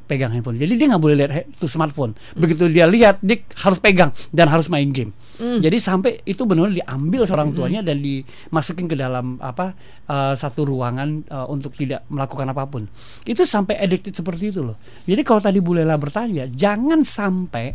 [0.10, 0.58] pegang handphone.
[0.58, 2.18] Jadi dia nggak boleh lihat itu smartphone.
[2.34, 5.14] Begitu dia lihat, dia harus pegang dan harus main game.
[5.40, 9.72] Jadi sampai itu benar-benar diambil seorang tuanya dan dimasukin ke dalam apa
[10.10, 12.90] uh, satu ruangan uh, untuk tidak melakukan apa pun.
[13.24, 14.76] Itu sampai addicted seperti itu loh.
[15.06, 17.72] Jadi kalau tadi Bu Lela bertanya, jangan sampai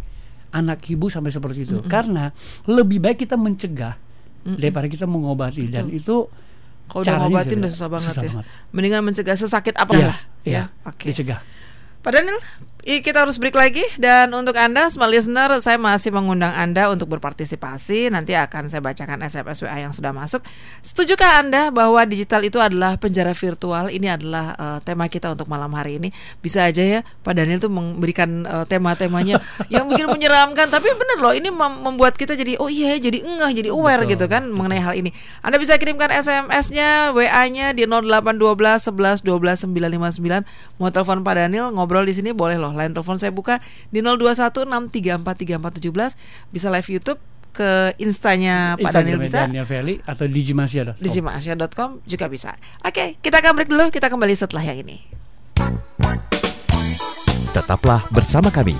[0.55, 2.31] anak ibu sampai seperti itu karena
[2.70, 3.99] lebih baik kita mencegah
[4.44, 6.29] daripada kita mengobati dan itu
[6.85, 8.29] kalau udah ngobatin udah susah banget Susah ya.
[8.31, 8.44] banget.
[8.77, 10.18] Mendingan mencegah sesakit apa Iya, lah.
[10.44, 10.85] iya, ya.
[10.85, 11.09] Oke.
[11.11, 11.40] dicegah.
[12.05, 12.37] Pak Daniel,
[12.85, 18.12] kita harus break lagi dan untuk Anda smart listener saya masih mengundang Anda untuk berpartisipasi.
[18.12, 20.45] Nanti akan saya bacakan SMS WA yang sudah masuk.
[20.85, 23.88] Setujukah Anda bahwa digital itu adalah penjara virtual?
[23.88, 26.12] Ini adalah eh, tema kita untuk malam hari ini.
[26.45, 29.40] Bisa aja ya Pak Daniel tuh memberikan eh, tema-temanya
[29.73, 33.25] yang mungkin menyeramkan, tapi bener loh ini mem- membuat kita jadi oh iya ya, jadi
[33.25, 35.09] engah, jadi aware Betul, gitu kan mengenai hal ini.
[35.40, 40.45] Anda bisa kirimkan SMS-nya, WA-nya di 0812 11 12 959.
[40.77, 42.74] Mau telepon Pak Daniel ngobrol di sini boleh loh.
[42.74, 43.62] Line telepon saya buka
[43.94, 46.50] di 021 6343417.
[46.50, 47.22] Bisa live YouTube
[47.54, 49.40] ke instanya Pak Daniel Instagramnya bisa.
[49.46, 50.98] Daniel Valley atau digimasia.com.
[50.98, 52.50] Digimasia.com juga bisa.
[52.83, 53.94] Oke, kita akan break dulu.
[53.94, 54.98] Kita kembali setelah yang ini.
[57.54, 58.74] Tetaplah bersama kami.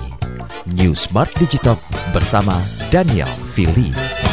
[0.75, 1.79] New Smart Digitalk
[2.11, 2.59] bersama
[2.91, 4.24] Daniel Fili.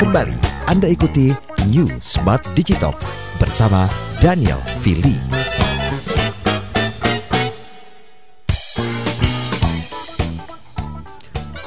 [0.00, 1.36] Kembali Anda ikuti
[1.68, 2.96] New Smart Digital
[3.36, 3.84] bersama
[4.24, 5.43] Daniel Fili.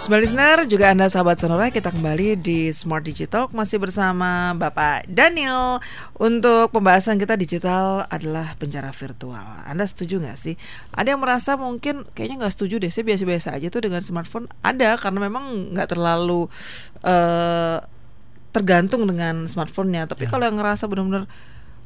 [0.07, 5.83] Smart listener, juga Anda sahabat Sonora, kita kembali di Smart Digital masih bersama Bapak Daniel.
[6.15, 9.67] Untuk pembahasan kita digital adalah penjara virtual.
[9.67, 10.55] Anda setuju nggak sih?
[10.95, 14.47] Ada yang merasa mungkin kayaknya nggak setuju deh, saya biasa-biasa aja tuh dengan smartphone.
[14.63, 16.47] Ada karena memang nggak terlalu
[17.03, 17.83] uh,
[18.55, 20.07] tergantung dengan smartphone-nya.
[20.07, 20.31] Tapi ya.
[20.31, 21.27] kalau yang ngerasa benar-benar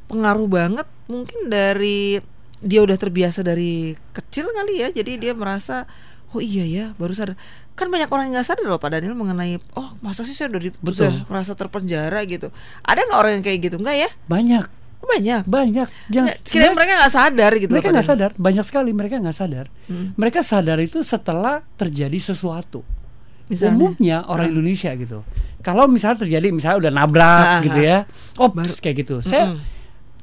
[0.06, 2.22] pengaruh banget, mungkin dari
[2.62, 5.90] dia udah terbiasa dari kecil kali ya, jadi dia merasa
[6.32, 7.36] oh iya ya baru sadar
[7.82, 10.62] kan banyak orang yang nggak sadar loh Pak Daniel mengenai oh masa sih saya udah,
[10.62, 11.10] di, Betul.
[11.10, 12.54] udah merasa terpenjara gitu.
[12.86, 13.76] Ada nggak orang yang kayak gitu?
[13.82, 14.10] Nggak ya?
[14.30, 14.64] Banyak.
[15.02, 15.42] Oh, banyak?
[15.50, 15.88] Banyak.
[16.14, 18.30] Yang kira mereka nggak sadar gitu mereka nggak sadar.
[18.38, 19.66] Banyak sekali mereka nggak sadar.
[19.90, 20.14] Hmm.
[20.14, 22.86] mereka sadar itu setelah terjadi sesuatu.
[23.50, 23.74] Misalnya?
[23.74, 24.52] umumnya orang uh.
[24.54, 25.26] Indonesia gitu.
[25.60, 27.98] Kalau misalnya terjadi misalnya udah nabrak uh, gitu ya.
[28.38, 29.18] Oh kayak gitu.
[29.18, 29.58] Saya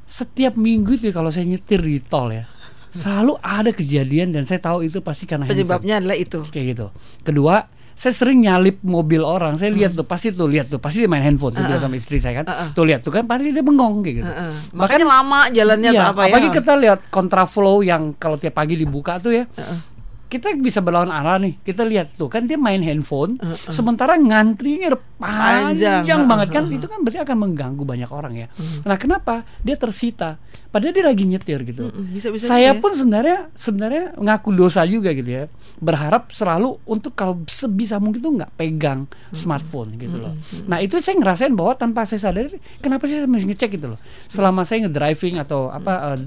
[0.09, 2.49] setiap minggu itu kalau saya nyetir di tol ya
[2.89, 6.13] selalu ada kejadian dan saya tahu itu pasti karena penyebabnya handphone.
[6.13, 6.87] adalah itu kayak gitu
[7.21, 7.55] kedua
[7.99, 9.99] saya sering nyalip mobil orang saya lihat hmm.
[9.99, 11.75] tuh pasti tuh lihat tuh pasti dia main handphone uh -uh.
[11.75, 12.69] sama istri saya kan uh -uh.
[12.71, 14.53] tuh lihat tuh kan pasti dia bengong kayak gitu uh -uh.
[14.71, 18.79] makanya Bahkan, lama jalannya iya, apa ya apalagi kita lihat kontraflow yang kalau tiap pagi
[18.79, 19.99] dibuka tuh ya uh -uh
[20.29, 21.57] kita bisa berlawan arah nih.
[21.65, 23.73] Kita lihat tuh kan dia main handphone, uh, uh.
[23.73, 26.63] sementara ngantrinya udah panjang, panjang banget kan.
[26.69, 26.77] Uh, uh.
[26.77, 28.47] Itu kan berarti akan mengganggu banyak orang ya.
[28.53, 28.85] Uh.
[28.85, 30.37] Nah kenapa dia tersita?
[30.69, 31.89] Padahal dia lagi nyetir gitu.
[32.13, 32.81] bisa, bisa Saya gitu ya.
[32.85, 35.43] pun sebenarnya sebenarnya ngaku dosa juga gitu ya.
[35.81, 40.37] Berharap selalu untuk kalau sebisa mungkin tuh nggak pegang smartphone gitu loh.
[40.69, 42.53] Nah itu saya ngerasain bahwa tanpa saya sadar
[42.85, 43.99] kenapa sih saya mesti ngecek gitu loh.
[44.29, 46.17] Selama saya ngedriving atau apa uh,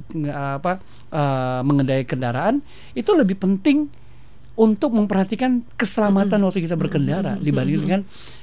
[0.59, 0.73] apa
[1.15, 2.59] uh, mengendai kendaraan
[2.99, 3.87] itu lebih penting
[4.53, 8.01] untuk memperhatikan keselamatan waktu kita berkendara dibanding dengan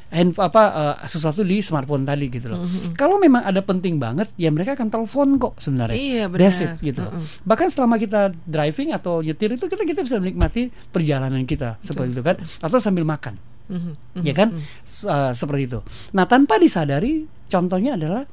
[0.09, 2.65] hand apa uh, sesuatu di smartphone tadi gitu loh.
[2.65, 2.97] Mm-hmm.
[2.97, 5.97] Kalau memang ada penting banget, ya mereka akan telepon kok sebenarnya.
[5.97, 6.49] Iya benar.
[6.49, 7.05] it, gitu.
[7.05, 7.45] Mm-hmm.
[7.45, 11.85] Bahkan selama kita driving atau nyetir itu kita kita bisa menikmati perjalanan kita Betul.
[11.85, 13.37] seperti itu kan, atau sambil makan.
[13.69, 13.93] Mm-hmm.
[14.25, 15.05] Ya kan, mm-hmm.
[15.05, 15.79] uh, seperti itu.
[16.17, 18.25] Nah tanpa disadari, contohnya adalah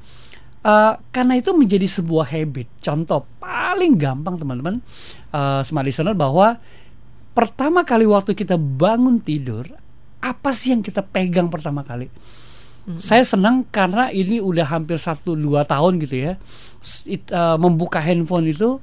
[0.67, 2.67] Uh, karena itu menjadi sebuah habit.
[2.83, 4.83] Contoh paling gampang teman-teman,
[5.31, 6.59] uh, smart listener bahwa
[7.31, 9.63] pertama kali waktu kita bangun tidur
[10.21, 12.09] apa sih yang kita pegang pertama kali?
[12.87, 12.95] Hmm.
[12.95, 16.33] Saya senang karena ini udah hampir satu dua tahun gitu ya,
[17.03, 18.79] It, uh, membuka handphone itu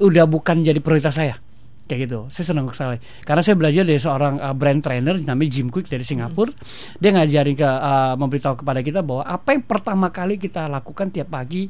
[0.00, 1.36] udah bukan jadi prioritas saya
[1.84, 2.18] kayak gitu.
[2.32, 6.06] Saya senang sekali karena saya belajar dari seorang uh, brand trainer namanya Jim Quick dari
[6.06, 6.54] Singapura.
[6.54, 6.96] Hmm.
[6.96, 11.28] Dia ngajarin ke uh, memberitahu kepada kita bahwa apa yang pertama kali kita lakukan tiap
[11.28, 11.68] pagi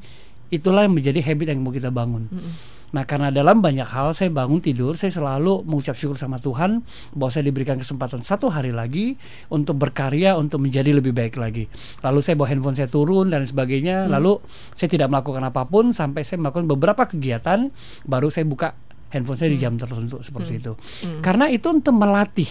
[0.54, 2.30] itulah yang menjadi habit yang mau kita bangun.
[2.30, 6.82] Hmm Nah karena dalam banyak hal saya bangun tidur saya selalu mengucap syukur sama Tuhan
[7.14, 9.14] bahwa saya diberikan kesempatan satu hari lagi
[9.50, 11.70] untuk berkarya untuk menjadi lebih baik lagi.
[12.02, 14.06] Lalu saya bawa handphone saya turun dan sebagainya.
[14.06, 14.18] Hmm.
[14.18, 14.42] Lalu
[14.74, 17.70] saya tidak melakukan apa pun sampai saya melakukan beberapa kegiatan
[18.06, 18.74] baru saya buka
[19.14, 19.56] handphone saya hmm.
[19.56, 20.60] di jam tertentu seperti hmm.
[20.60, 20.72] itu.
[21.06, 21.20] Hmm.
[21.22, 22.50] Karena itu untuk melatih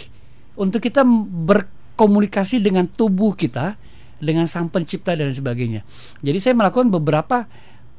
[0.59, 1.03] untuk kita
[1.47, 3.79] berkomunikasi dengan tubuh kita
[4.19, 5.87] dengan sang pencipta dan sebagainya.
[6.19, 7.47] Jadi saya melakukan beberapa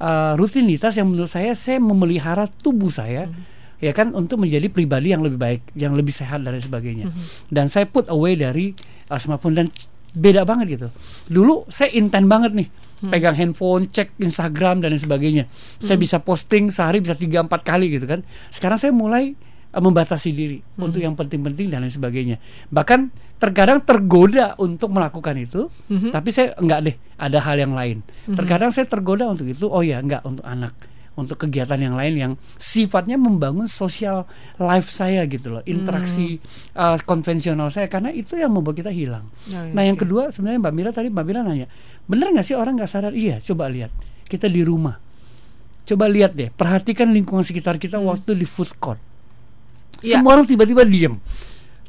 [0.01, 3.79] uh, rutinitas yang menurut saya saya memelihara tubuh saya hmm.
[3.85, 7.13] ya kan untuk menjadi pribadi yang lebih baik, yang lebih sehat dan sebagainya.
[7.13, 7.23] Hmm.
[7.53, 8.73] Dan saya put away dari
[9.13, 9.67] uh, smartphone dan
[10.11, 10.89] beda banget gitu.
[11.31, 13.11] Dulu saya intent banget nih hmm.
[13.13, 15.47] pegang handphone, cek Instagram dan sebagainya.
[15.47, 15.85] Hmm.
[15.85, 18.25] Saya bisa posting sehari bisa tiga empat kali gitu kan.
[18.51, 19.39] Sekarang saya mulai
[19.71, 20.83] membatasi diri hmm.
[20.83, 22.43] untuk yang penting-penting dan lain sebagainya.
[22.75, 26.11] Bahkan terkadang tergoda untuk melakukan itu, hmm.
[26.11, 28.03] tapi saya enggak deh, ada hal yang lain.
[28.27, 28.35] Hmm.
[28.35, 30.75] Terkadang saya tergoda untuk itu, oh ya enggak untuk anak,
[31.15, 34.27] untuk kegiatan yang lain yang sifatnya membangun sosial
[34.59, 36.75] life saya gitu loh, interaksi hmm.
[36.75, 39.23] uh, konvensional saya karena itu yang membuat kita hilang.
[39.55, 40.11] Oh, iya, nah, yang okay.
[40.11, 41.71] kedua sebenarnya Mbak Mira tadi Mbak Mira nanya,
[42.11, 43.15] benar nggak sih orang nggak sadar?
[43.15, 43.95] Iya, coba lihat.
[44.27, 44.99] Kita di rumah.
[45.87, 48.07] Coba lihat deh, perhatikan lingkungan sekitar kita hmm.
[48.07, 49.10] waktu di food court
[50.01, 50.19] ya.
[50.19, 51.17] semua orang tiba-tiba diem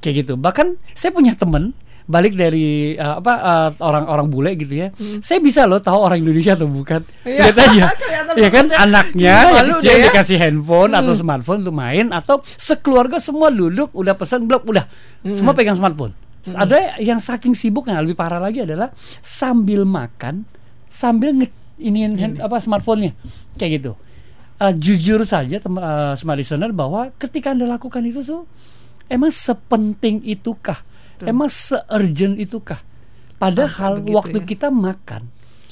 [0.01, 1.73] kayak gitu bahkan saya punya temen
[2.09, 5.21] balik dari uh, apa uh, orang-orang bule gitu ya hmm.
[5.21, 7.47] saya bisa loh tahu orang Indonesia atau bukan ya.
[7.47, 7.83] lihat aja
[8.43, 10.05] ya kan anaknya yang kecil ya?
[10.09, 10.99] dikasih handphone hmm.
[10.99, 14.83] atau smartphone untuk main atau sekeluarga semua duduk udah pesan blok udah
[15.23, 15.37] hmm.
[15.37, 16.57] semua pegang smartphone hmm.
[16.57, 20.43] ada yang saking sibuk yang lebih parah lagi adalah sambil makan
[20.89, 21.47] sambil nge
[21.81, 22.43] ini hmm.
[22.43, 23.15] apa smartphone-nya
[23.57, 23.93] kayak gitu
[24.61, 28.45] uh, jujur saja teman uh, smart listener bahwa ketika anda lakukan itu tuh
[29.09, 30.85] emang sepenting itukah
[31.17, 31.25] Tuh.
[31.25, 32.79] emang seurgent itukah
[33.41, 34.45] padahal waktu ya.
[34.45, 35.25] kita makan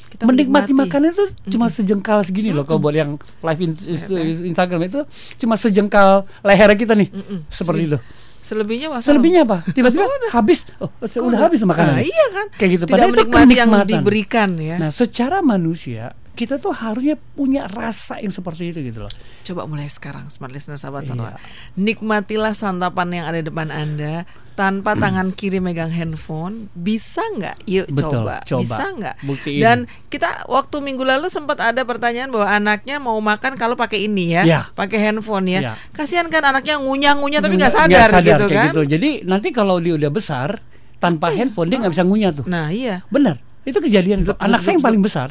[0.10, 1.54] kita menikmati, makanan itu mm.
[1.54, 5.06] cuma sejengkal segini loh kalau buat yang live in, in, Instagram itu
[5.38, 7.39] cuma sejengkal leher kita nih mm -mm.
[7.45, 7.99] seperti itu
[8.39, 9.60] Selebihnya masa Selebihnya apa?
[9.75, 10.63] Tiba-tiba habis.
[10.80, 10.88] Oh,
[11.28, 11.99] udah, habis makanan.
[11.99, 12.47] Nah, iya kan.
[12.56, 12.84] Kayak gitu.
[12.88, 13.91] Tidak Padahal itu menikmati yang kenikmatan.
[13.91, 14.75] diberikan ya.
[14.80, 19.12] Nah, secara manusia kita tuh harusnya punya rasa yang seperti itu gitu loh.
[19.43, 21.10] Coba mulai sekarang, smart listener sahabat Iya.
[21.12, 21.36] sonora.
[21.75, 24.23] Nikmatilah santapan yang ada di depan Anda
[24.54, 26.71] tanpa tangan kiri megang handphone.
[26.71, 27.63] Bisa nggak?
[27.65, 28.36] Yuk Betul, coba.
[28.41, 28.60] coba.
[28.62, 29.15] Bisa nggak?
[29.58, 34.32] Dan kita waktu minggu lalu sempat ada pertanyaan bahwa anaknya mau makan kalau pakai ini
[34.32, 34.62] ya, Ya.
[34.71, 35.60] pakai handphone ya.
[35.60, 35.73] Ya.
[35.91, 38.65] Kasihan kan anaknya ngunyah-ngunyah tapi nggak Nggak sadar, gitu kan?
[38.71, 38.82] gitu.
[38.86, 40.63] Jadi nanti kalau dia udah besar
[40.97, 42.45] tanpa handphone dia nggak bisa ngunyah tuh.
[42.47, 43.04] Nah iya.
[43.08, 43.39] Benar.
[43.69, 45.29] Itu kejadian anak saya yang paling besar.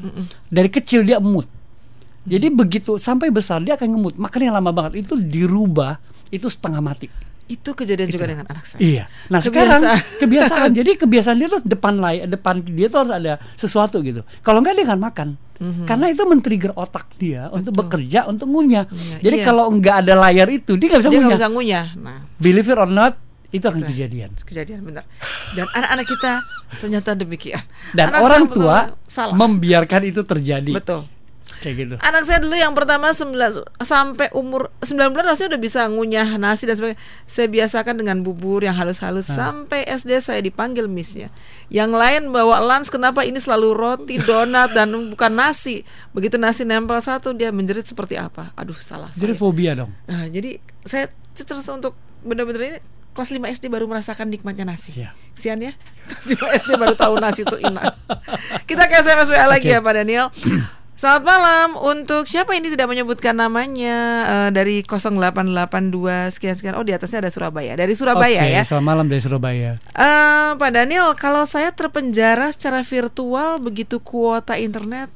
[0.48, 1.50] Dari kecil dia emut.
[2.22, 4.14] Jadi begitu sampai besar dia akan ngemut.
[4.16, 5.02] Makannya lama banget.
[5.02, 5.96] Itu dirubah
[6.28, 7.08] itu setengah mati.
[7.48, 8.76] Itu kejadian juga dengan anak saya.
[8.76, 9.04] Iya.
[9.32, 9.80] Nah Kebiasaan.
[9.80, 9.82] sekarang
[10.20, 10.68] kebiasaan.
[10.76, 14.20] jadi kebiasaan dia tuh depan lay, depan dia tuh harus ada sesuatu gitu.
[14.44, 15.28] Kalau enggak dia nggak makan.
[15.58, 18.86] Karena itu men-trigger otak dia untuk bekerja, untuk ngunyah.
[18.86, 19.46] Iya, jadi iya.
[19.48, 21.40] kalau enggak ada layar itu dia nggak bisa Dia nggak ngunyah.
[21.40, 21.86] bisa ngunyah.
[21.98, 23.18] Nah Believe it or not,
[23.48, 24.30] itu akan kejadian.
[24.44, 25.08] kejadian benar.
[25.56, 26.32] Dan anak-anak kita
[26.76, 27.64] ternyata demikian.
[27.96, 29.32] Dan Anak orang tua salah.
[29.32, 30.72] membiarkan itu terjadi.
[30.76, 31.08] Betul.
[31.58, 31.94] Kayak gitu.
[32.04, 33.34] Anak saya dulu yang pertama 19
[33.82, 37.00] sampai umur 9 bulan rasanya udah bisa ngunyah nasi dan sebagainya.
[37.26, 41.32] Saya biasakan dengan bubur yang halus-halus sampai SD saya dipanggil missnya.
[41.72, 45.82] Yang lain bawa lunch kenapa ini selalu roti, donat dan bukan nasi.
[46.14, 48.54] Begitu nasi nempel satu dia menjerit seperti apa?
[48.54, 49.40] Aduh salah Jadi saya.
[49.40, 49.90] fobia dong.
[50.06, 52.78] Nah, jadi saya terus untuk benar-benar ini
[53.18, 54.94] kelas 5 SD baru merasakan nikmatnya nasi.
[54.94, 55.10] Iya.
[55.34, 55.74] Sian ya.
[56.06, 57.98] Kelas 5 SD baru tahu nasi itu enak.
[58.70, 59.74] Kita ke SMS WA lagi Oke.
[59.74, 60.30] ya Pak Daniel.
[60.98, 66.74] Selamat malam untuk siapa ini tidak menyebutkan namanya eh, dari 0882 sekian sekian.
[66.78, 67.74] Oh di atasnya ada Surabaya.
[67.74, 68.62] Dari Surabaya Oke, ya.
[68.62, 69.82] Selamat malam dari Surabaya.
[69.82, 75.10] Eh, Pak Daniel, kalau saya terpenjara secara virtual begitu kuota internet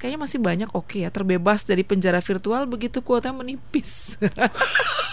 [0.00, 4.18] kayaknya masih banyak oke ya terbebas dari penjara virtual begitu kuotanya menipis.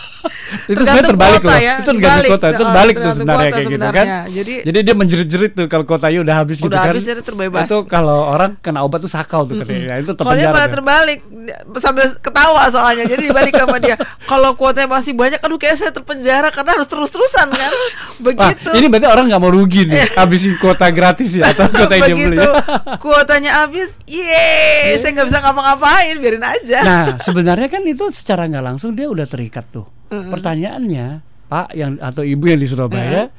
[0.66, 1.60] Itu sebenarnya terbalik kuota loh.
[1.60, 3.90] ya, Itu tergantung kota, itu Oh, terbalik tuh sebenarnya kayak gitu kan.
[3.90, 4.18] sebenarnya.
[4.30, 6.90] Jadi- Jadi dia menjerit-jerit tuh kalau kotanya udah habis gitu Udah kan.
[6.90, 7.66] habis jadi terbebas.
[7.66, 9.98] Itu kalau orang kena obat tuh sakau tuh katanya.
[9.98, 10.76] Itu Kalau dia malah tuh.
[10.76, 11.20] terbalik
[11.76, 13.04] sambil ketawa soalnya.
[13.06, 13.96] Jadi dibalik sama dia.
[14.24, 17.72] Kalau kuotanya masih banyak, aduh kayak saya terpenjara karena harus terus-terusan kan.
[17.72, 18.70] Wah, Begitu.
[18.76, 22.16] ini berarti orang nggak mau rugi nih habisin kuota gratis ya atau kuota yang dia
[22.18, 22.36] beli.
[22.36, 22.52] Begitu
[23.00, 26.80] kuotanya habis, yeay, saya nggak bisa ngapa-ngapain, biarin aja.
[26.82, 29.88] Nah, sebenarnya kan itu secara nggak langsung dia udah terikat tuh.
[30.10, 33.30] Pertanyaannya, Pak yang atau Ibu yang di Surabaya,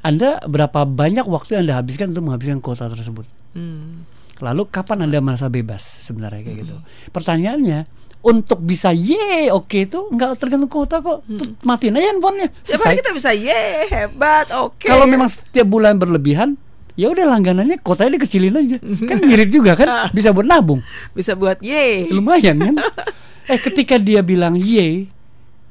[0.00, 3.28] Anda berapa banyak waktu yang Anda habiskan untuk menghabiskan kuota tersebut?
[3.56, 4.04] Hmm.
[4.40, 6.76] Lalu kapan Anda merasa bebas sebenarnya kayak gitu?
[7.12, 7.84] Pertanyaannya,
[8.20, 11.24] untuk bisa ye oke itu nggak tergantung kuota kok.
[11.24, 12.48] Tuh, matiin aja handphonenya.
[12.64, 13.00] Siapa Selesai.
[13.00, 14.88] kita bisa, yeay, hebat, oke.
[14.88, 16.56] Kalau memang setiap bulan berlebihan,
[16.96, 18.76] ya udah langganannya kotanya dikecilin aja.
[18.80, 20.84] Kan mirip juga kan, bisa buat nabung.
[21.16, 22.12] bisa buat yeay.
[22.12, 22.74] lumayan kan
[23.52, 25.08] eh ketika dia bilang ye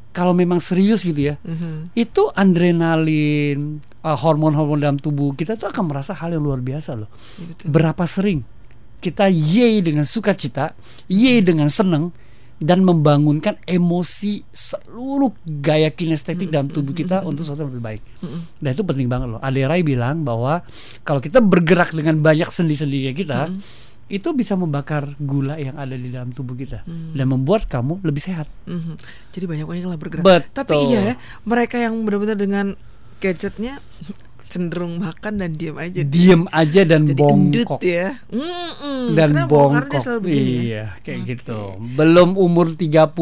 [0.09, 1.93] kalau memang serius gitu ya Mhm.
[1.93, 7.09] itu adrenalin uh, hormon-hormon dalam tubuh kita tuh akan merasa hal yang luar biasa loh
[7.37, 7.69] betul.
[7.69, 8.41] berapa sering
[8.99, 10.75] kita ye dengan sukacita
[11.07, 12.11] ye dengan seneng
[12.59, 18.01] dan membangunkan emosi seluruh gaya kinestetik dalam tubuh kita untuk sesuatu yang lebih baik.
[18.59, 19.39] Dan itu penting banget loh.
[19.39, 20.67] Ade Rai bilang bahwa
[21.07, 23.47] kalau kita bergerak dengan banyak sendi-sendi kita,
[24.09, 28.49] itu bisa membakar gula yang ada di dalam tubuh kita dan membuat kamu lebih sehat.
[28.65, 28.97] Mhm.
[29.29, 30.25] Jadi banyak-banyak lah bergerak.
[30.25, 30.49] Betul.
[30.51, 32.73] Tapi iya ya, mereka yang benar-benar dengan
[33.21, 33.77] gadgetnya
[34.49, 36.01] cenderung makan dan diam aja.
[36.01, 37.79] Diem aja dan Jadi endut bongkok.
[37.85, 38.17] ya.
[38.33, 39.13] Mm-mm.
[39.13, 40.03] Dan dia bongkok.
[40.25, 40.59] begini ya.
[40.65, 41.77] Iya, kayak gitu.
[41.93, 43.13] Belum umur 30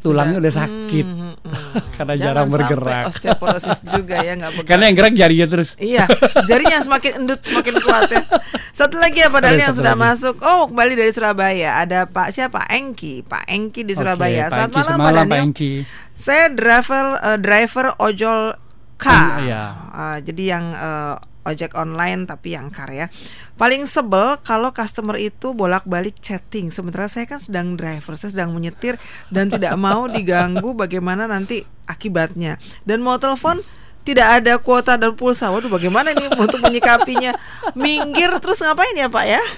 [0.00, 1.06] tulangnya udah sakit.
[1.06, 1.52] Mm, mm, mm.
[1.92, 3.04] Karena Jangan jarang bergerak.
[3.12, 4.50] Osteoporosis juga ya nggak.
[4.68, 5.76] Karena yang gerak jarinya terus.
[5.76, 6.08] Iya,
[6.48, 8.24] jarinya semakin endut semakin kuat ya.
[8.80, 10.04] Satu lagi apa Ada dari yang sudah lagi.
[10.08, 10.34] masuk?
[10.40, 11.84] Oh, kembali dari Surabaya.
[11.84, 12.64] Ada Pak siapa?
[12.72, 13.20] Engki.
[13.20, 14.48] Pak Engki di Surabaya.
[14.48, 15.84] Selamat Engki, malam, Pak Daniel.
[16.12, 18.56] Saya driver eh, driver ojol
[19.02, 19.08] K.
[19.42, 19.62] Iya.
[19.90, 23.10] Eh, jadi yang eh, ojek online tapi yang car ya.
[23.58, 28.96] Paling sebel kalau customer itu bolak-balik chatting sementara saya kan sedang driver, saya sedang menyetir
[29.28, 32.62] dan tidak mau diganggu bagaimana nanti akibatnya.
[32.86, 33.58] Dan mau telepon
[34.02, 35.50] tidak ada kuota dan pulsa.
[35.50, 37.34] Waduh, bagaimana ini untuk menyikapinya?
[37.78, 39.42] Minggir terus ngapain ya, Pak ya?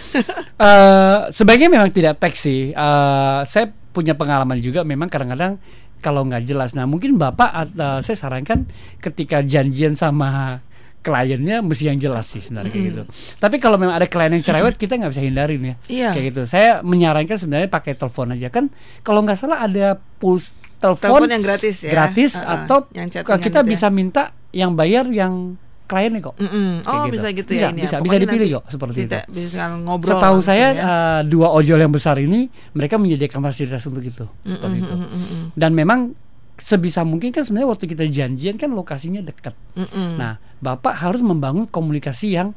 [0.55, 2.71] Eh, sebaiknya memang tidak teks sih.
[2.71, 4.87] Eh, saya punya pengalaman juga.
[4.87, 5.59] Memang kadang-kadang
[6.05, 6.77] kalau nggak jelas.
[6.77, 8.69] Nah mungkin bapak, eh, saya sarankan
[9.01, 10.61] ketika janjian sama
[11.05, 13.03] kliennya mesti yang jelas sih sebenarnya kayak gitu.
[13.37, 15.75] Tapi kalau memang ada klien yang cerewet kita nggak bisa hindarin ya.
[15.89, 16.11] Iya.
[16.17, 16.43] Kayak gitu.
[16.49, 18.73] Saya menyarankan sebenarnya pakai telepon aja kan.
[19.05, 21.93] Kalau nggak salah ada puls telepon, yang gratis ya.
[21.93, 23.69] gratis Uh-uh, atau yang kita itu ya.
[23.69, 25.61] bisa minta yang bayar yang
[25.95, 26.35] kliennya kok.
[26.43, 26.83] Mm-mm.
[26.83, 27.15] Kayak Oh gitu.
[27.15, 27.79] bisa gitu Bisa, ya ini.
[27.79, 27.85] ya.
[27.87, 29.31] bisa, bisa dipilih kok seperti kita itu.
[29.47, 30.11] Bisa ngobrol.
[30.19, 30.83] Setahu saya ya.
[30.83, 34.91] eh, dua ojol yang besar ini mereka menyediakan fasilitas untuk itu seperti itu.
[34.91, 35.55] Mm-mm.
[35.55, 36.11] Dan memang
[36.59, 39.55] sebisa mungkin kan sebenarnya waktu kita janjian kan lokasinya dekat.
[39.79, 40.19] Mm-mm.
[40.19, 42.51] Nah, Bapak harus membangun komunikasi yang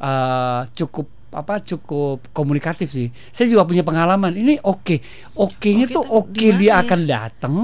[0.00, 3.08] uh, cukup apa cukup komunikatif sih.
[3.32, 4.36] Saya juga punya pengalaman.
[4.36, 5.00] Ini oke,
[5.32, 6.74] oke-nya Oke tuh tuh oke gimana dia ya?
[6.84, 7.54] akan datang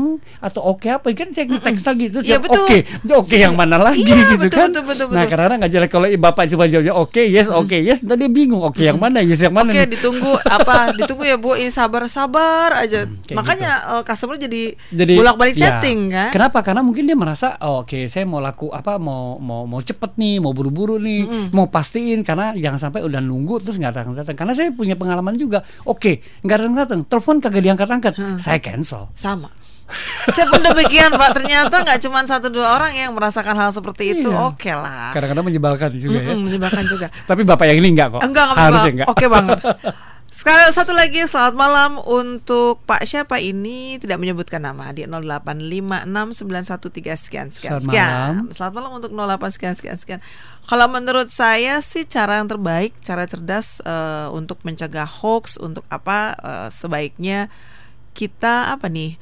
[0.41, 1.07] atau oke apa?
[1.12, 2.79] Kan saya teks lagi itu Iya, oke,
[3.12, 4.69] oke yang mana lagi Iya, gitu betul, kan?
[4.73, 5.31] betul, betul, Nah, betul.
[5.37, 8.81] karena nggak jelas kalau bapak cuma jawabnya oke, yes, oke, yes, tadi dia bingung oke
[8.81, 9.69] yang mana, yes yang mana.
[9.69, 10.01] Oke, nih?
[10.01, 10.77] ditunggu apa?
[10.99, 13.05] Ditunggu ya Bu, ini sabar-sabar aja.
[13.05, 15.77] Hmm, Makanya eh, customer jadi, jadi bolak-balik ya.
[15.79, 16.31] setting kan?
[16.33, 16.64] Kenapa?
[16.64, 20.41] Karena mungkin dia merasa oh, oke saya mau laku apa mau mau mau cepet nih,
[20.41, 24.36] mau buru-buru nih, mau pastiin karena jangan sampai udah nunggu terus nggak datang datang.
[24.36, 25.62] Karena saya punya pengalaman juga.
[25.84, 29.11] Oke, nggak datang datang, telepon kagak diangkat-angkat, saya cancel.
[29.14, 29.50] Sama.
[30.28, 31.30] Saya pun demikian Pak.
[31.40, 34.28] Ternyata nggak cuma satu dua orang yang merasakan hal seperti itu.
[34.28, 34.52] Iya.
[34.52, 35.16] Oke lah.
[35.16, 36.36] Kadang-kadang menyebalkan juga ya.
[36.36, 37.06] Mm-mm, menyebalkan juga.
[37.30, 38.20] Tapi bapak yang ini enggak kok.
[38.20, 39.09] Enggak, enggak Harusnya enggak.
[39.09, 39.59] Oke banget.
[40.29, 46.85] Sekali satu lagi selamat malam untuk Pak siapa ini tidak menyebutkan nama di 0856913
[47.16, 48.12] sekian sekian Selamat sekian.
[48.12, 48.53] malam.
[48.53, 50.20] Selamat malam untuk 08 sekian sekian sekian.
[50.68, 56.37] Kalau menurut saya sih cara yang terbaik, cara cerdas eh, untuk mencegah hoax untuk apa
[56.37, 57.49] eh, sebaiknya
[58.12, 59.16] kita apa nih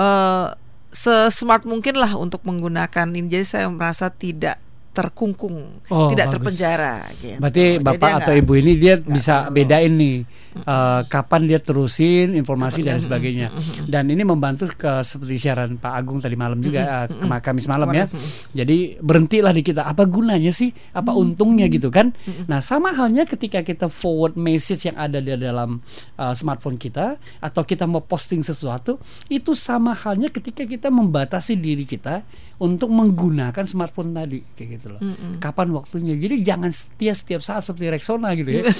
[0.00, 0.48] eh
[0.88, 3.28] sesmart mungkin lah untuk menggunakan ini.
[3.28, 4.56] Jadi saya merasa tidak
[4.98, 6.34] terkungkung, Oh, tidak bagus.
[6.34, 6.94] terpenjara.
[7.14, 7.38] Gitu.
[7.38, 10.16] Berarti Jadi bapak atau nggak- ibu ini dia bisa terlalu- bedain nih
[10.58, 13.54] eh, kapan dia terusin informasi dan sebagainya.
[13.86, 17.86] Dan ini membantu ke seperti siaran Pak Agung tadi malam juga eh, kema- Kamis malam
[17.90, 18.10] ya.
[18.52, 20.68] Jadi berhentilah di kita apa gunanya sih?
[20.90, 22.10] Apa untungnya gitu kan?
[22.44, 25.78] Nah, sama halnya ketika kita forward message yang ada di dalam
[26.16, 31.84] eh, smartphone kita atau kita mau posting sesuatu, itu sama halnya ketika kita membatasi diri
[31.84, 32.26] kita
[32.58, 35.00] untuk menggunakan smartphone tadi kayak gitu loh.
[35.38, 36.18] Kapan waktunya?
[36.18, 38.64] Jadi jangan setia setiap saat seperti Rexona gitu ya.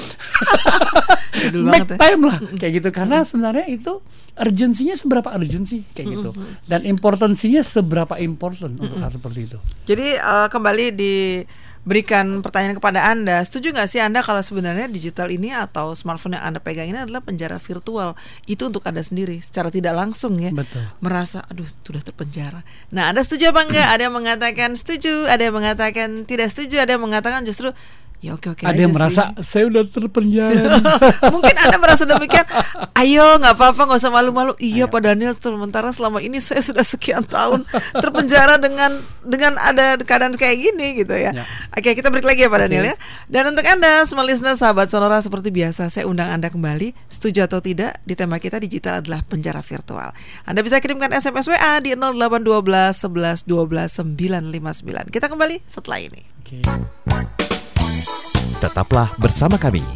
[1.55, 1.99] Make ya.
[2.03, 4.03] time lah kayak gitu karena sebenarnya itu
[4.35, 6.31] urgensinya seberapa urgensi kayak gitu
[6.66, 9.59] dan importansinya seberapa important untuk hal seperti itu.
[9.87, 10.87] Jadi eh, kembali
[11.89, 16.45] diberikan pertanyaan kepada Anda, setuju nggak sih Anda kalau sebenarnya digital ini atau smartphone yang
[16.53, 18.12] Anda pegang ini adalah penjara virtual?
[18.45, 20.53] Itu untuk Anda sendiri secara tidak langsung ya.
[20.53, 20.84] Betul.
[21.01, 22.61] Merasa aduh sudah terpenjara.
[22.93, 23.89] Nah, Anda setuju apa enggak?
[23.89, 27.72] Ada yang mengatakan setuju, ada yang mengatakan tidak setuju, ada yang mengatakan justru
[28.19, 28.99] ya oke oke Ada yang sih.
[28.99, 30.83] merasa saya udah terpenjara.
[31.35, 32.47] Mungkin Anda merasa demikian.
[32.99, 34.59] Ayo, nggak apa-apa, nggak usah malu-malu.
[34.59, 37.62] Iya, Pak Daniel, sementara selama ini saya sudah sekian tahun
[37.95, 38.91] terpenjara dengan
[39.23, 41.31] dengan ada keadaan kayak gini gitu ya.
[41.31, 41.45] Ya.
[41.71, 42.97] Oke, kita break lagi ya Pak Daniel ya.
[43.31, 46.99] Dan untuk Anda, semua listener, sahabat Sonora seperti biasa, saya undang Anda kembali.
[47.07, 50.11] Setuju atau tidak di tema kita digital adalah penjara virtual.
[50.43, 55.14] Anda bisa kirimkan SMS WA di 0812 11 12 959.
[55.14, 56.23] Kita kembali setelah ini.
[56.43, 57.38] Oke.
[58.59, 59.87] Tetaplah bersama kami.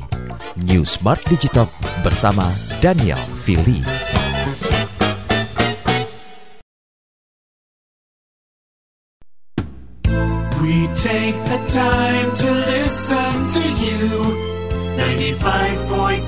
[0.62, 1.66] New Smart Digital
[2.06, 2.46] bersama
[2.78, 3.82] Daniel Fili.
[10.62, 14.06] We take the time to listen to you.
[14.94, 16.22] 95.9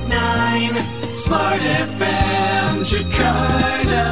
[1.14, 4.06] Smart FM Jakarta.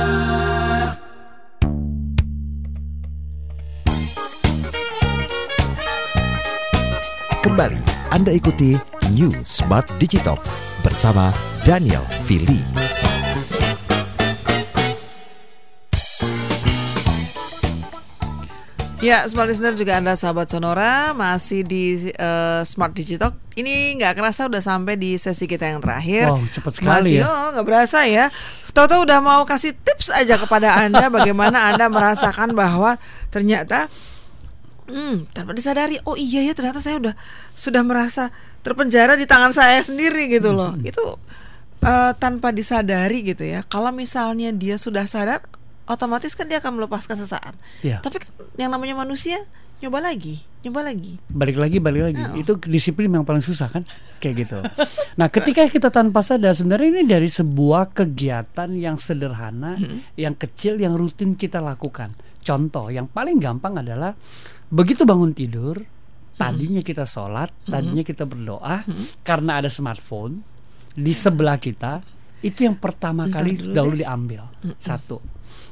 [7.42, 8.76] Kembali Anda ikuti
[9.16, 10.36] New Smart Digital
[10.84, 11.32] bersama
[11.64, 12.60] Daniel Fili.
[19.00, 23.32] Ya, smart listener juga Anda sahabat Sonora masih di eh, Smart Digital.
[23.56, 26.28] Ini nggak kerasa udah sampai di sesi kita yang terakhir.
[26.28, 27.32] Wow, cepat sekali masih, ya.
[27.32, 28.28] Oh, nggak berasa ya.
[28.76, 33.00] Tahu-tahu udah mau kasih tips aja kepada Anda bagaimana Anda merasakan bahwa
[33.32, 33.88] ternyata
[34.88, 37.14] Hmm, tanpa disadari, oh iya ya ternyata saya udah
[37.54, 40.74] sudah merasa terpenjara di tangan saya sendiri gitu loh.
[40.74, 40.82] Hmm.
[40.82, 41.18] Itu
[41.82, 43.62] eh, tanpa disadari gitu ya.
[43.66, 45.42] Kalau misalnya dia sudah sadar,
[45.86, 47.54] otomatis kan dia akan melepaskan sesaat.
[47.82, 48.02] Iya.
[48.02, 49.38] Tapi kan yang namanya manusia
[49.82, 51.18] nyoba lagi, nyoba lagi.
[51.26, 52.38] balik lagi balik lagi Oh.
[52.38, 53.82] itu disiplin yang paling susah kan
[54.22, 54.62] kayak gitu
[55.18, 59.74] nah ketika kita tanpa sadar sebenarnya ini dari sebuah kegiatan yang sederhana
[60.14, 62.14] yang kecil yang rutin kita lakukan
[62.46, 64.14] contoh yang paling gampang adalah
[64.72, 65.76] begitu bangun tidur
[66.40, 68.82] tadinya kita sholat tadinya kita berdoa
[69.20, 70.40] karena ada smartphone
[70.96, 72.00] di sebelah kita
[72.42, 74.00] itu yang pertama Bentar kali dulu dahulu deh.
[74.02, 74.42] diambil
[74.80, 75.20] satu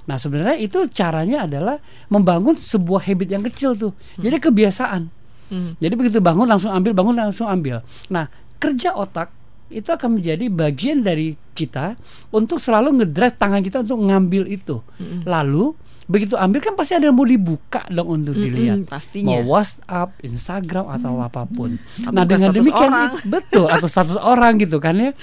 [0.08, 1.76] Nah sebenarnya itu caranya adalah
[2.10, 3.92] membangun sebuah habit yang kecil tuh.
[4.18, 5.02] Jadi kebiasaan.
[5.50, 5.78] Hmm.
[5.78, 7.82] Jadi begitu bangun langsung ambil, bangun langsung ambil.
[8.10, 8.26] Nah
[8.58, 9.30] kerja otak
[9.70, 11.94] itu akan menjadi bagian dari kita
[12.34, 14.82] untuk selalu ngedrive tangan kita untuk ngambil itu.
[15.22, 15.78] Lalu
[16.10, 18.82] begitu ambil kan pasti ada yang mau dibuka dong untuk dilihat.
[18.90, 19.38] pastinya.
[19.38, 21.78] Mau WhatsApp, Instagram atau apa pun.
[22.02, 23.10] Atau nah dengan demikian orang.
[23.38, 25.14] betul atau status orang gitu kan ya.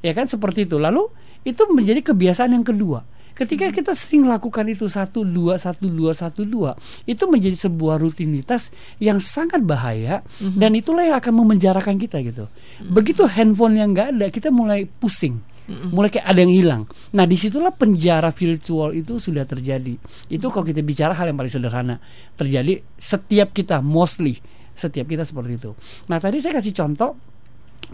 [0.00, 0.80] Ya kan seperti itu.
[0.80, 1.12] Lalu
[1.44, 3.04] itu menjadi kebiasaan yang kedua.
[3.36, 6.76] Ketika kita sering lakukan itu satu dua satu dua satu dua,
[7.08, 8.68] itu menjadi sebuah rutinitas
[9.00, 10.20] yang sangat bahaya
[10.60, 12.52] dan itulah yang akan memenjarakan kita gitu.
[12.84, 15.40] Begitu handphone yang nggak ada, kita mulai pusing,
[15.90, 16.82] mulai kayak ada yang hilang.
[17.14, 19.94] Nah di situlah penjara virtual itu sudah terjadi.
[20.26, 21.96] Itu kalau kita bicara hal yang paling sederhana
[22.34, 24.42] terjadi setiap kita mostly
[24.74, 25.70] setiap kita seperti itu.
[26.08, 27.12] Nah tadi saya kasih contoh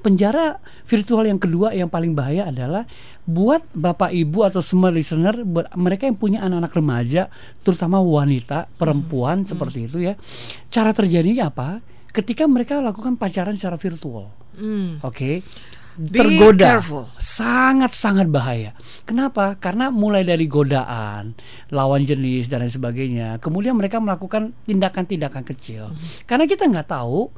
[0.02, 2.84] penjara virtual yang kedua yang paling bahaya adalah
[3.24, 7.22] buat bapak ibu atau semua listener buat mereka yang punya anak-anak remaja
[7.64, 9.48] terutama wanita perempuan Hmm.
[9.48, 10.14] seperti itu ya
[10.68, 11.80] cara terjadinya apa
[12.12, 15.00] ketika mereka lakukan pacaran secara virtual Hmm.
[15.00, 15.44] oke Be
[15.97, 16.78] tergoda.
[16.78, 17.05] careful.
[17.16, 18.76] sangat sangat bahaya.
[19.09, 19.57] Kenapa?
[19.57, 21.32] Karena mulai dari godaan
[21.72, 25.92] lawan jenis dan lain sebagainya kemudian mereka melakukan tindakan-tindakan kecil.
[26.28, 27.32] Karena kita nggak tahu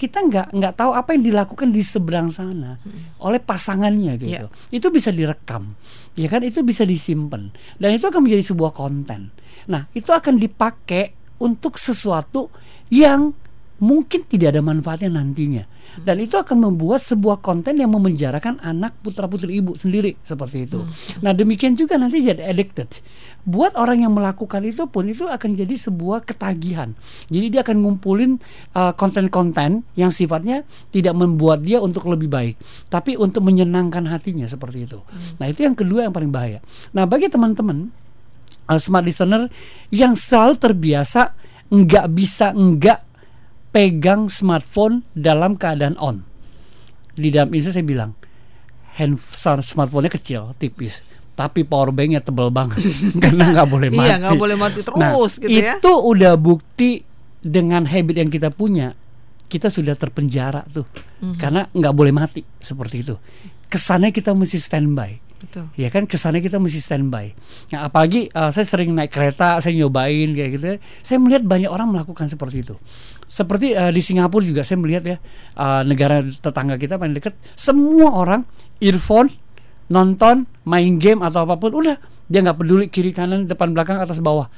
[0.00, 2.80] kita nggak nggak tahu apa yang dilakukan di seberang sana
[3.22, 4.46] oleh pasangannya gitu.
[4.72, 5.78] Itu bisa direkam
[6.16, 6.42] ya kan?
[6.42, 7.52] Itu bisa disimpan.
[7.78, 9.30] Dan itu akan menjadi sebuah konten.
[9.70, 12.50] Nah itu akan dipakai untuk sesuatu
[12.92, 13.34] yang
[13.82, 15.66] mungkin tidak ada manfaatnya nantinya.
[15.98, 20.86] Dan itu akan membuat sebuah konten yang memenjarakan anak putra putri ibu sendiri seperti itu.
[21.20, 23.02] Nah demikian juga nanti jadi addicted.
[23.42, 26.94] Buat orang yang melakukan itu pun itu akan jadi sebuah ketagihan.
[27.26, 28.38] Jadi dia akan ngumpulin
[28.78, 30.62] uh, konten-konten yang sifatnya
[30.94, 32.54] tidak membuat dia untuk lebih baik
[32.86, 35.02] tapi untuk menyenangkan hatinya seperti itu.
[35.42, 36.62] Nah itu yang kedua yang paling bahaya.
[36.94, 37.90] Nah bagi teman-teman
[38.70, 39.50] uh, smart listener
[39.90, 41.34] yang selalu terbiasa
[41.72, 43.11] nggak bisa nggak
[43.72, 46.22] pegang smartphone dalam keadaan on.
[47.12, 48.12] Di dalam ini saya bilang
[48.96, 52.84] hand smartphone-nya kecil, tipis, tapi power banknya tebal banget
[53.24, 54.08] karena nggak boleh mati.
[54.08, 55.76] Iya, nggak boleh mati terus Nah, gitu ya.
[55.80, 57.00] Itu udah bukti
[57.40, 58.92] dengan habit yang kita punya,
[59.48, 60.84] kita sudah terpenjara tuh,
[61.24, 61.36] Mhm.
[61.40, 63.16] karena nggak boleh mati seperti itu.
[63.66, 65.66] Kesannya kita mesti standby Betul.
[65.74, 67.32] ya kan kesannya kita mesti standby.
[67.72, 70.64] Nah, apalagi uh, saya sering naik kereta, saya nyobain kayak gitu.
[70.64, 70.76] ya.
[71.00, 72.76] Saya melihat banyak orang melakukan seperti itu.
[73.32, 75.16] Seperti uh, di Singapura juga saya melihat ya
[75.56, 78.44] uh, negara tetangga kita paling dekat, semua orang
[78.76, 79.32] earphone,
[79.88, 81.96] nonton, main game atau apa pun, udah
[82.28, 84.52] dia nggak peduli kiri kanan, depan belakang, atas bawah.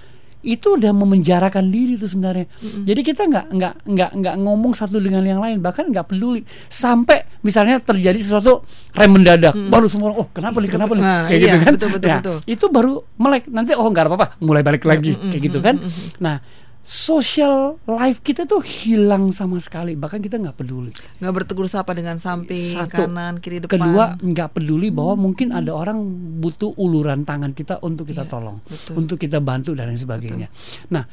[0.44, 2.50] Itu udah memenjarakan diri itu sebenarnya.
[2.60, 7.24] Jadi kita nggak nggak nggak nggak ngomong satu dengan yang lain, bahkan nggak peduli sampai
[7.46, 8.60] misalnya terjadi sesuatu
[8.92, 11.72] rem mendadak, baru semua orang, oh kenapa nih kenapa nih Nah, kayak iya, gitu kan?
[11.78, 12.36] betul, betul, Nah, betul.
[12.50, 15.78] Itu baru melek nanti oh nggak apa-apa, mulai balik lagi kayak gitu kan.
[16.18, 20.92] Nah social life kita tuh hilang sama sekali, bahkan kita nggak peduli.
[21.16, 23.08] Nggak bertegur sapa dengan samping, Satu.
[23.08, 23.80] kanan, kiri, depan.
[23.80, 25.96] Kedua, nggak peduli bahwa mungkin ada orang
[26.44, 29.00] butuh uluran tangan kita untuk kita Iya, tolong, betul.
[29.00, 30.52] untuk kita bantu dan lain sebagainya.
[30.92, 31.08] Nah,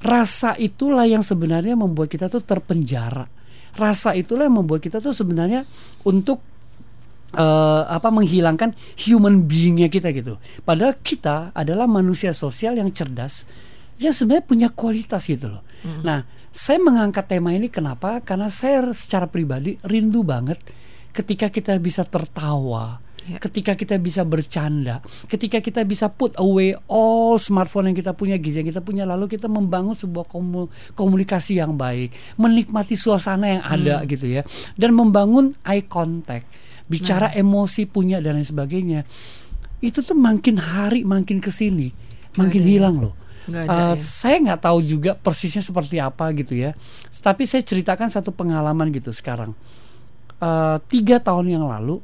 [0.00, 3.28] rasa itulah yang sebenarnya membuat kita tuh terpenjara.
[3.76, 5.68] Rasa itulah yang membuat kita tuh sebenarnya
[6.08, 6.40] untuk
[7.36, 10.40] eh, apa menghilangkan human beingnya kita gitu.
[10.64, 13.44] Padahal kita adalah manusia sosial yang cerdas,
[14.00, 15.62] yang sebenarnya punya kualitas gitu loh.
[16.06, 16.22] Nah,
[16.54, 18.22] saya mengangkat tema ini kenapa?
[18.22, 20.62] Karena saya secara pribadi rindu banget
[21.10, 23.38] ketika kita bisa tertawa, Ya.
[23.38, 24.98] ketika kita bisa bercanda,
[25.30, 29.30] ketika kita bisa put away all smartphone yang kita punya, gadget yang kita punya, lalu
[29.30, 30.66] kita membangun sebuah komu-
[30.98, 34.42] komunikasi yang baik, menikmati suasana yang ada gitu ya,
[34.74, 36.50] dan membangun eye contact,
[36.90, 39.06] bicara emosi punya dan lain sebagainya.
[39.78, 41.94] Itu tuh makin hari makin ke sini,
[42.34, 42.74] makin ada ya?
[42.74, 43.14] hilang loh.
[43.48, 43.98] Nggak ada Uh, ya?
[43.98, 46.76] saya nggak tahu juga persisnya seperti apa gitu ya.
[47.10, 49.56] Tapi saya ceritakan satu pengalaman gitu sekarang.
[50.42, 52.02] Uh, tiga tahun yang lalu,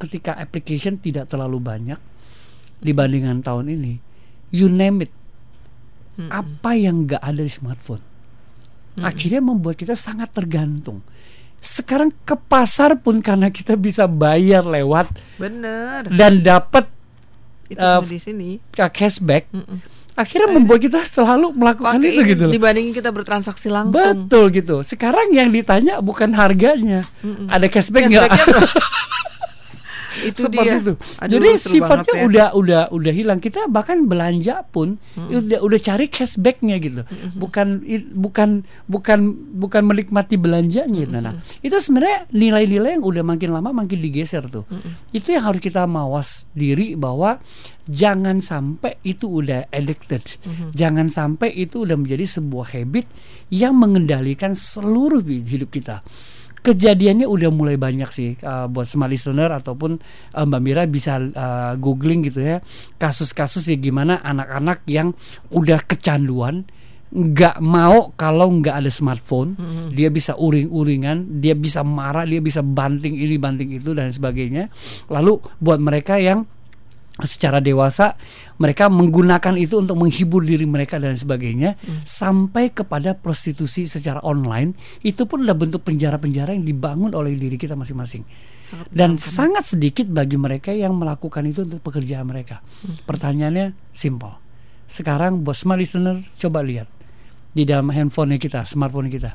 [0.00, 2.00] ketika application tidak terlalu banyak
[2.80, 4.00] dibandingkan tahun ini,
[4.54, 5.12] you name it,
[6.30, 8.00] apa yang nggak ada di smartphone,
[9.02, 11.02] akhirnya membuat kita sangat tergantung.
[11.58, 15.10] Sekarang ke pasar pun karena kita bisa bayar lewat
[15.42, 16.06] Bener.
[16.06, 16.86] dan dapat
[17.68, 18.48] Itu Uh, di sini.
[18.72, 19.82] cashback, Mm-mm.
[20.18, 22.52] Akhirnya membuat kita selalu melakukan Pakai itu gitu loh.
[22.52, 24.26] dibandingin kita bertransaksi langsung.
[24.26, 24.82] Betul gitu.
[24.82, 27.06] Sekarang yang ditanya bukan harganya,
[27.46, 28.26] ada cashback nggak?
[30.20, 30.74] Itu Seperti dia.
[30.78, 30.92] itu.
[31.18, 32.24] Aduh, Jadi sifatnya ya.
[32.24, 33.38] udah udah udah hilang.
[33.38, 37.02] Kita bahkan belanja pun udah udah cari cashbacknya gitu.
[37.34, 39.18] Bukan i- bukan bukan
[39.54, 41.04] bukan menikmati belanjanya.
[41.04, 41.14] gitu.
[41.14, 44.66] Nah, itu sebenarnya nilai-nilai yang udah makin lama makin digeser tuh.
[45.10, 47.38] Itu yang harus kita mawas diri bahwa
[47.84, 50.24] jangan sampai itu udah addicted.
[50.72, 53.06] Jangan sampai itu udah menjadi sebuah habit
[53.48, 56.02] yang mengendalikan seluruh hidup kita
[56.62, 59.98] kejadiannya udah mulai banyak sih uh, buat smart listener ataupun
[60.34, 62.58] uh, Mbak Mira bisa uh, googling gitu ya
[62.98, 65.14] kasus-kasus ya gimana anak-anak yang
[65.54, 66.66] udah kecanduan
[67.08, 69.56] nggak mau kalau nggak ada smartphone
[69.96, 74.68] dia bisa uring-uringan dia bisa marah dia bisa banting ini banting itu dan sebagainya.
[75.08, 76.44] Lalu buat mereka yang
[77.26, 78.14] secara dewasa
[78.62, 81.74] mereka menggunakan itu untuk menghibur diri mereka dan sebagainya
[82.06, 87.74] sampai kepada prostitusi secara online itu pun adalah bentuk penjara-penjara yang dibangun oleh diri kita
[87.74, 88.22] masing-masing.
[88.92, 92.60] Dan sangat sedikit bagi mereka yang melakukan itu untuk pekerjaan mereka.
[93.08, 94.36] Pertanyaannya simple.
[94.86, 96.86] Sekarang bos smart listener coba lihat
[97.50, 99.34] di dalam handphone kita smartphone kita.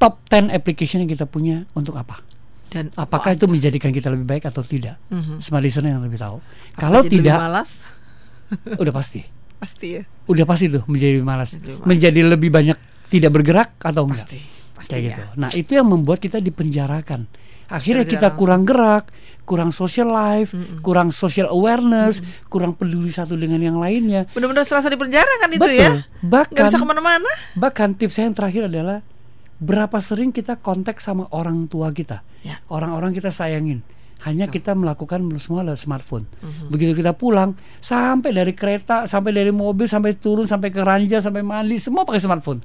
[0.00, 2.33] Top 10 application yang kita punya untuk apa
[2.74, 5.38] Dan apakah itu menjadikan kita lebih baik atau tidak Mhm.
[5.38, 7.70] smart listener yang lebih tahu Apa kalau jadi lebih tidak malas
[8.82, 9.22] udah pasti
[9.56, 10.02] pasti ya.
[10.26, 11.86] udah pasti tuh menjadi malas Menjadi malas.
[11.86, 14.40] menjadi lebih banyak tidak bergerak atau enggak Pasti.
[14.74, 15.08] Pasti kayak ya.
[15.08, 17.30] gitu nah itu yang membuat kita dipenjarakan
[17.66, 19.04] akhirnya Secara kita tidak kurang gerak
[19.44, 24.96] kurang social life kurang social awareness kurang peduli satu dengan yang lainnya Benar-benar serasa di
[24.96, 25.78] penjara kan itu Betul.
[25.78, 25.92] ya.
[26.20, 27.30] Bahkan- Nggak bisa ke mana-mana.
[27.54, 29.00] bahkan tips saya yang terakhir adalah
[29.64, 32.60] berapa sering kita kontak sama orang tua kita Ya.
[32.68, 33.80] orang-orang kita sayangin
[34.20, 36.24] hanya kita melakukan semua lewat smartphone.
[36.72, 41.44] Begitu kita pulang, sampai dari kereta, sampai dari mobil, sampai turun, sampai ke ranjang, sampai
[41.44, 42.64] mandi, semua pakai smartphone.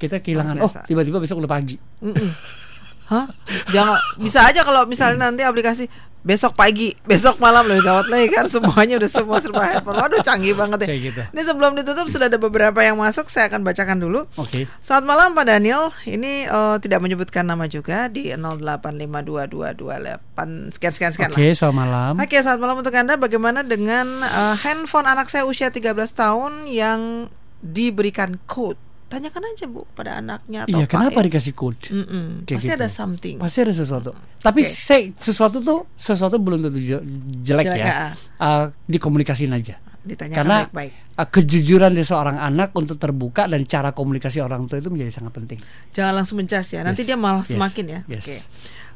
[0.00, 0.64] Kita kehilangan.
[0.64, 1.76] Oh, tiba-tiba besok udah pagi.
[3.12, 3.28] Hah?
[3.68, 5.84] Jangan bisa aja kalau misalnya nanti aplikasi
[6.24, 10.00] besok pagi, besok malam lebih gawat lagi kan semuanya udah semua serba handphone.
[10.00, 10.90] Waduh canggih banget ya.
[10.90, 11.20] Kayak gitu.
[11.36, 14.24] Ini sebelum ditutup sudah ada beberapa yang masuk, saya akan bacakan dulu.
[14.40, 14.64] Oke.
[14.80, 15.92] Selamat malam Pak Daniel.
[16.08, 21.52] Ini eh, tidak menyebutkan nama juga di 0852228 sekian sekian sekian Oke, lah.
[21.52, 22.12] selamat malam.
[22.16, 23.20] Oke, selamat malam untuk Anda.
[23.20, 27.28] Bagaimana dengan eh, handphone anak saya usia 13 tahun yang
[27.60, 28.80] diberikan code?
[29.14, 31.24] Tanyakan aja Bu pada anaknya atau Iya, kenapa ya.
[31.30, 31.78] dikasih code?
[31.88, 32.42] Mm-mm.
[32.42, 32.76] Kayak Pasti gitu.
[32.76, 33.36] ada something.
[33.38, 34.10] Pasti ada sesuatu.
[34.38, 34.68] Tapi Oke.
[34.68, 37.04] saya sesuatu tuh sesuatu belum tentu je-
[37.40, 38.12] jelek, Jelek, ya.
[38.36, 39.78] Uh, dikomunikasiin aja.
[40.04, 40.92] Ditanyakan Karena baik-baik.
[41.16, 45.32] uh, kejujuran dari seorang anak untuk terbuka dan cara komunikasi orang tua itu menjadi sangat
[45.32, 45.58] penting.
[45.90, 46.84] Jangan langsung mencas ya.
[46.84, 48.00] Nanti Yes, dia malah yes, semakin ya.
[48.04, 48.20] yes.
[48.20, 48.36] Oke.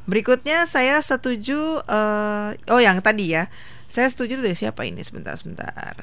[0.04, 3.48] Berikutnya saya setuju eh, oh yang tadi ya.
[3.84, 5.96] Saya setuju dari siapa ini sebentar sebentar.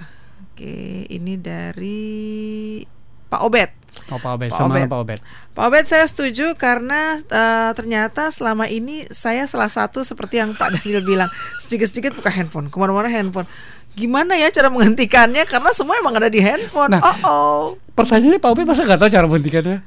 [0.48, 0.74] Oke,
[1.06, 2.82] ini dari
[3.28, 3.70] Pak Obet.
[4.14, 4.86] Oh, Pak Obed, Pak sama Obed.
[4.86, 5.20] Pak Obed.
[5.58, 10.78] Pak Obed saya setuju karena eh, ternyata selama ini saya salah satu seperti yang Pak
[10.78, 11.30] Daniel bilang
[11.66, 13.50] sedikit-sedikit buka handphone ke mana-mana handphone.
[13.98, 15.48] Gimana ya cara menghentikannya?
[15.50, 16.94] Karena semua emang ada di handphone.
[16.94, 17.02] Nah.
[17.02, 17.62] oh oh.
[17.98, 19.78] Pertanyaannya Pak Obed masa nggak tahu cara menghentikannya?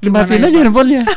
[0.00, 0.62] Dimatiin ya, aja Pak?
[0.64, 1.02] handphonenya.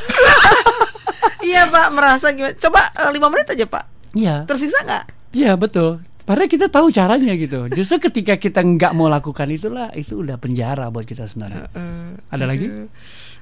[1.40, 2.54] Iya Pak merasa gimana?
[2.60, 3.84] Coba eh, lima menit aja Pak.
[4.14, 5.04] Iya, Tersiksa nggak?
[5.30, 6.02] iya betul.
[6.30, 7.66] Padahal kita tahu caranya gitu.
[7.74, 11.74] Justru ketika kita nggak mau lakukan itulah, itu udah penjara buat kita sebenarnya.
[11.74, 12.70] Eh, Ada lagi?
[12.70, 12.86] aduh.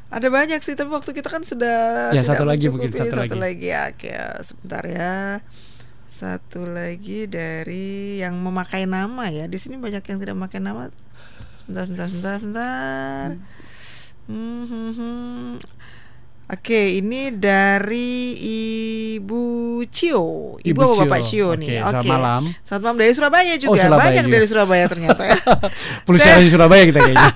[0.08, 3.68] Ada banyak sih, tapi waktu kita kan sudah Ya, satu lagi mungkin, satu lagi.
[3.68, 4.08] ya, oke,
[4.40, 5.44] sebentar ya.
[6.08, 9.52] Satu lagi dari yang memakai nama ya.
[9.52, 10.88] Di sini banyak yang tidak memakai nama.
[11.60, 13.30] Sebentar, sebentar, sebentar, sebentar.
[14.32, 15.52] Hmm, hmm, hmm.
[16.48, 18.32] Oke, ini dari
[19.20, 20.56] Ibu Cio.
[20.56, 21.00] Ibu, Ibu Cio.
[21.04, 21.84] Bapak Cio nih?
[21.84, 22.42] Oke, selamat malam.
[22.64, 23.84] Selamat malam dari Surabaya juga.
[23.84, 24.32] Surabaya banyak juga.
[24.40, 25.36] dari Surabaya ternyata ya.
[26.08, 27.32] Perlu Saya- di Surabaya kita kayaknya.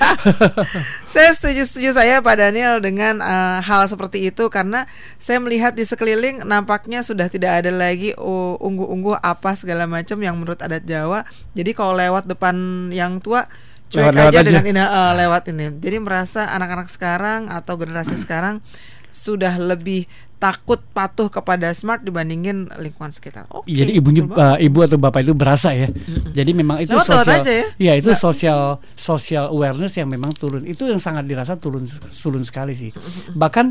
[1.11, 4.87] saya setuju-setuju saya Pak Daniel dengan eh, hal seperti itu karena
[5.19, 10.39] saya melihat di sekeliling nampaknya sudah tidak ada lagi oh, unggu-unggu apa segala macam yang
[10.39, 11.27] menurut adat Jawa.
[11.51, 12.55] Jadi kalau lewat depan
[12.95, 13.43] yang tua
[13.91, 14.47] cuek Lewat-lewat aja, aja.
[14.47, 15.65] dengan ini eh, lewat ini.
[15.83, 18.63] Jadi merasa anak-anak sekarang atau generasi sekarang
[19.11, 20.07] sudah lebih
[20.41, 23.45] takut patuh kepada smart dibandingin lingkungan sekitar.
[23.53, 23.69] Oke.
[23.69, 25.85] Jadi ibunya uh, ibu atau bapak itu berasa ya.
[26.33, 27.45] Jadi memang itu sosial.
[27.45, 27.65] ya.
[27.77, 30.65] Iya, itu sosial social awareness yang memang turun.
[30.65, 32.89] Itu yang sangat dirasa turun turun sekali sih.
[33.37, 33.65] Bahkan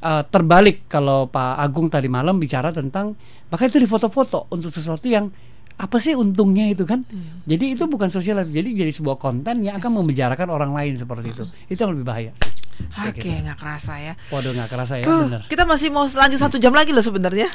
[0.00, 3.12] uh, terbalik kalau Pak Agung tadi malam bicara tentang
[3.52, 5.28] bahkan itu di foto-foto untuk sesuatu yang
[5.76, 7.02] apa sih untungnya itu kan?
[7.44, 11.44] Jadi itu bukan sosial, jadi jadi sebuah konten yang akan memenjarakan orang lain seperti itu.
[11.66, 12.32] Itu yang lebih bahaya.
[13.00, 13.30] Oke, gitu.
[13.30, 14.18] nggak kerasa ya.
[14.28, 15.40] Waduh nggak kerasa ya, Uh, bener.
[15.46, 17.46] kita masih mau lanjut satu jam lagi loh sebenarnya.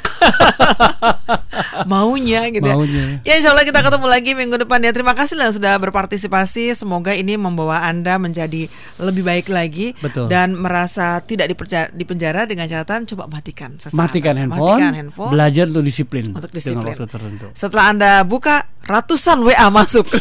[1.84, 2.72] Maunya gitu ya.
[2.72, 3.04] Maunya.
[3.22, 4.90] Ya insya Allah kita ketemu lagi minggu depan ya.
[4.90, 6.72] Terima kasih lah sudah berpartisipasi.
[6.74, 10.28] Semoga ini membawa anda menjadi lebih baik lagi Betul.
[10.28, 13.76] dan merasa tidak diperja- dipenjara dengan catatan coba matikan.
[13.76, 15.30] sesaat Matikan handphone, Matikan handphone.
[15.30, 16.90] belajar untuk disiplin, Untuk dengan disiplin.
[16.90, 17.46] waktu tertentu.
[17.52, 20.06] Setelah anda buka ratusan WA masuk.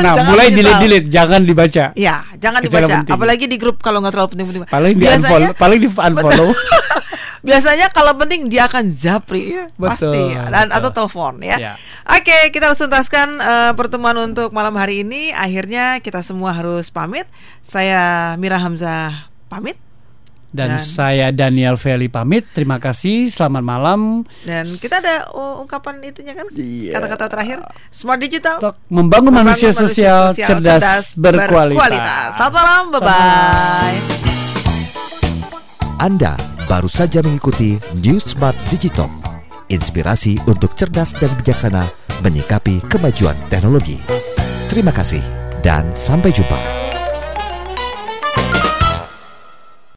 [0.00, 1.92] Nah, mulai delete-delete, jangan dibaca.
[1.92, 2.94] Ya, jangan Kecuali dibaca.
[3.04, 3.12] penting.
[3.16, 4.62] Apalagi di grup kalau nggak terlalu penting-penting.
[4.68, 6.48] Paling di unfollow, paling di unfollow.
[7.48, 10.76] Biasanya kalau penting dia akan japri ya, Betul, pasti dan betul.
[10.76, 11.56] atau telepon ya.
[11.56, 11.72] Ya.
[12.04, 15.32] Oke, kita harus tuntaskan eh, pertemuan untuk malam hari ini.
[15.32, 17.24] Akhirnya kita semua harus pamit.
[17.64, 19.80] Saya Mira Hamzah pamit
[20.50, 22.42] Dan, Dan- saya Daniel Feli pamit.
[22.50, 23.30] Terima kasih.
[23.30, 24.00] Selamat malam.
[24.42, 26.98] dan kita ada uh, ungkapan itunya kan Iya.
[26.98, 28.58] kata-kata terakhir Smart Digital
[28.90, 32.34] membangun, membangun manusia, sosial, cerdas, berkualitas.
[32.34, 33.98] Selamat malam, bye bye.
[36.00, 36.32] Anda
[36.64, 39.06] baru saja mengikuti New Smart Digital.
[39.70, 41.86] Inspirasi untuk cerdas dan bijaksana
[42.26, 44.02] menyikapi kemajuan teknologi.
[44.66, 45.22] Terima kasih
[45.62, 46.89] dan sampai jumpa.